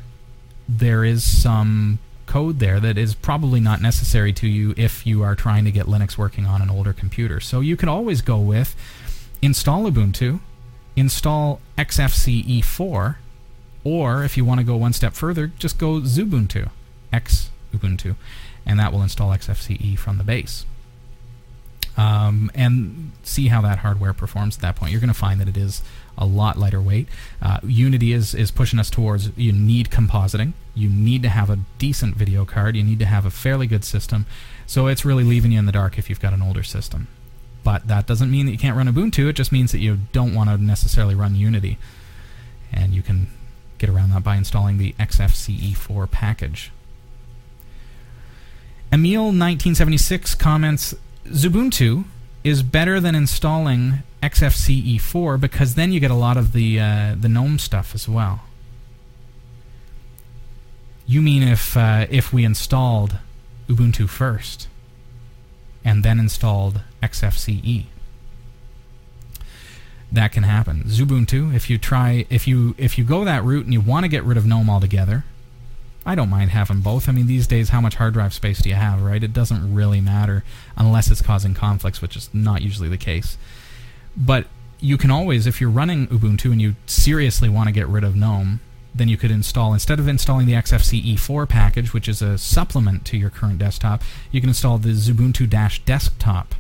[0.68, 5.36] there is some code there that is probably not necessary to you if you are
[5.36, 7.40] trying to get Linux working on an older computer.
[7.40, 8.76] So you could always go with
[9.42, 10.40] install Ubuntu,
[10.96, 13.16] install XFCE4,
[13.84, 16.70] or if you want to go one step further, just go Xubuntu,
[17.12, 18.16] X Ubuntu,
[18.66, 20.66] and that will install XFCE from the base
[21.98, 24.92] um, and see how that hardware performs at that point.
[24.92, 25.82] You're going to find that it is
[26.18, 27.08] a lot lighter weight.
[27.42, 30.54] Uh, Unity is, is pushing us towards you need compositing.
[30.74, 32.76] You need to have a decent video card.
[32.76, 34.26] You need to have a fairly good system.
[34.66, 37.08] So it's really leaving you in the dark if you've got an older system.
[37.64, 39.30] But that doesn't mean that you can't run Ubuntu.
[39.30, 41.78] It just means that you don't want to necessarily run Unity.
[42.72, 43.28] And you can
[43.78, 46.72] get around that by installing the XFCE4 package.
[48.92, 50.96] Emil1976 comments
[51.26, 52.06] Xubuntu
[52.44, 57.30] is better than installing XFCE4 because then you get a lot of the uh, the
[57.30, 58.42] GNOME stuff as well.
[61.08, 63.18] You mean if uh, if we installed
[63.68, 64.68] Ubuntu first
[65.84, 67.86] and then installed XFCE?
[70.12, 70.84] That can happen.
[70.88, 74.10] Xubuntu, if you try if you if you go that route and you want to
[74.10, 75.24] get rid of GNOME altogether,
[76.06, 77.08] I don't mind having both.
[77.08, 79.24] I mean, these days, how much hard drive space do you have, right?
[79.24, 80.44] It doesn't really matter
[80.76, 83.38] unless it's causing conflicts, which is not usually the case.
[84.18, 84.48] But
[84.80, 88.16] you can always, if you're running Ubuntu and you seriously want to get rid of
[88.16, 88.60] GNOME,
[88.94, 93.18] then you could install, instead of installing the XFCE4 package, which is a supplement to
[93.18, 95.48] your current desktop, you can install the Xubuntu
[95.86, 96.56] Desktop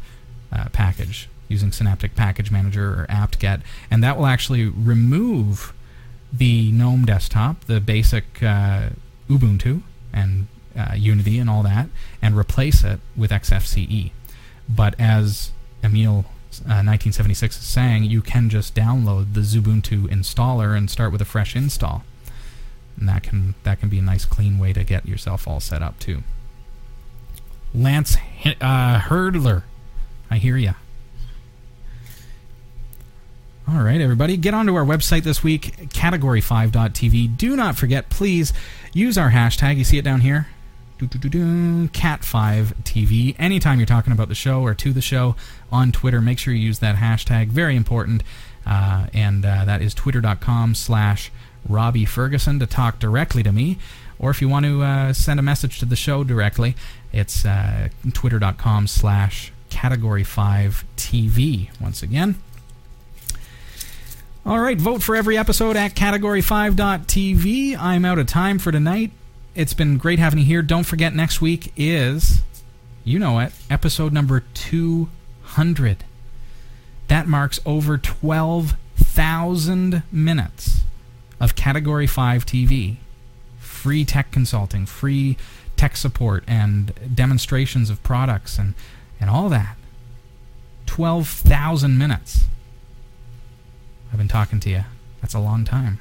[0.51, 5.73] uh, package using Synaptic Package Manager or apt-get, and that will actually remove
[6.31, 8.89] the GNOME desktop, the basic uh,
[9.29, 9.81] Ubuntu
[10.13, 10.47] and
[10.77, 11.89] uh, Unity and all that,
[12.21, 14.11] and replace it with XFCE.
[14.69, 15.51] But as
[15.83, 16.25] Emil
[16.59, 21.25] uh, 1976 is saying, you can just download the Xubuntu installer and start with a
[21.25, 22.03] fresh install.
[22.97, 25.81] And that can that can be a nice clean way to get yourself all set
[25.81, 26.23] up too.
[27.73, 28.17] Lance
[28.59, 29.63] uh, Hurdler,
[30.31, 30.73] I hear ya.
[33.67, 37.37] All right, everybody, get onto our website this week, category5.tv.
[37.37, 38.53] Do not forget, please
[38.93, 39.77] use our hashtag.
[39.77, 40.47] You see it down here?
[40.99, 43.35] Cat5TV.
[43.39, 45.35] Anytime you're talking about the show or to the show
[45.71, 47.47] on Twitter, make sure you use that hashtag.
[47.47, 48.23] Very important.
[48.65, 51.31] Uh, and uh, that is twitter.com slash
[51.67, 53.77] Robbie Ferguson to talk directly to me.
[54.19, 56.75] Or if you want to uh, send a message to the show directly,
[57.11, 61.69] it's uh, twitter.com slash category 5 TV.
[61.81, 62.35] Once again.
[64.45, 67.75] All right, vote for every episode at category5.tv.
[67.77, 69.11] I'm out of time for tonight.
[69.55, 70.61] It's been great having you here.
[70.61, 72.41] Don't forget, next week is,
[73.03, 76.03] you know it, episode number 200.
[77.07, 80.81] That marks over 12,000 minutes
[81.39, 82.97] of Category 5 TV.
[83.59, 85.37] Free tech consulting, free
[85.75, 88.73] tech support, and demonstrations of products and,
[89.21, 89.77] and all that.
[90.87, 92.45] 12,000 minutes.
[94.11, 94.83] I've been talking to you.
[95.21, 95.99] That's a long time.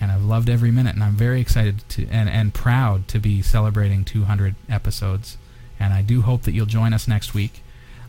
[0.00, 3.42] And I've loved every minute, and I'm very excited to and, and proud to be
[3.42, 5.36] celebrating 200 episodes.
[5.80, 7.62] And I do hope that you'll join us next week.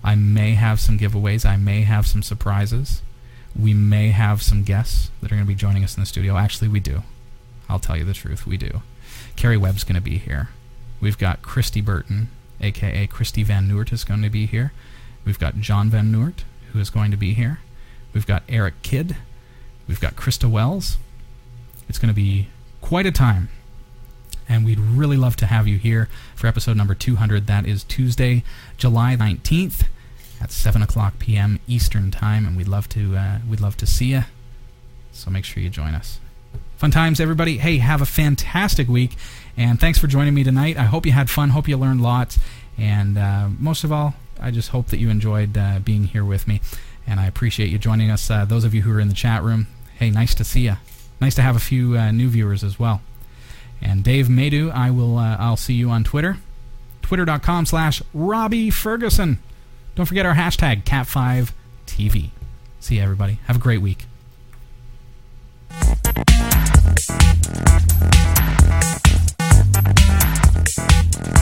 [0.03, 1.45] I may have some giveaways.
[1.45, 3.01] I may have some surprises.
[3.59, 6.37] We may have some guests that are going to be joining us in the studio.
[6.37, 7.03] Actually, we do.
[7.67, 8.45] I'll tell you the truth.
[8.45, 8.81] We do.
[9.35, 10.49] Carrie Webb's going to be here.
[10.99, 12.29] We've got Christy Burton,
[12.61, 14.71] aka Christy Van Noort, is going to be here.
[15.25, 17.59] We've got John Van Noort, who is going to be here.
[18.13, 19.17] We've got Eric Kidd.
[19.87, 20.97] We've got Krista Wells.
[21.87, 22.47] It's going to be
[22.81, 23.49] quite a time.
[24.47, 27.47] And we'd really love to have you here for episode number 200.
[27.47, 28.43] That is Tuesday,
[28.77, 29.85] July 19th
[30.41, 31.59] at 7 o'clock p.m.
[31.67, 32.45] Eastern Time.
[32.45, 34.23] And we'd love to, uh, we'd love to see you.
[35.11, 36.19] So make sure you join us.
[36.77, 37.59] Fun times, everybody.
[37.59, 39.15] Hey, have a fantastic week.
[39.57, 40.77] And thanks for joining me tonight.
[40.77, 41.49] I hope you had fun.
[41.49, 42.39] Hope you learned lots.
[42.77, 46.47] And uh, most of all, I just hope that you enjoyed uh, being here with
[46.47, 46.61] me.
[47.05, 48.29] And I appreciate you joining us.
[48.29, 50.77] Uh, those of you who are in the chat room, hey, nice to see you.
[51.19, 53.01] Nice to have a few uh, new viewers as well.
[53.81, 55.17] And Dave Madu, I will.
[55.17, 56.37] Uh, I'll see you on Twitter,
[57.01, 59.39] twitter.com/slash Robbie Ferguson.
[59.95, 62.29] Don't forget our hashtag Cat5TV.
[62.79, 63.39] See you, everybody.
[63.45, 64.05] Have a great week.
[70.73, 71.40] Thank you.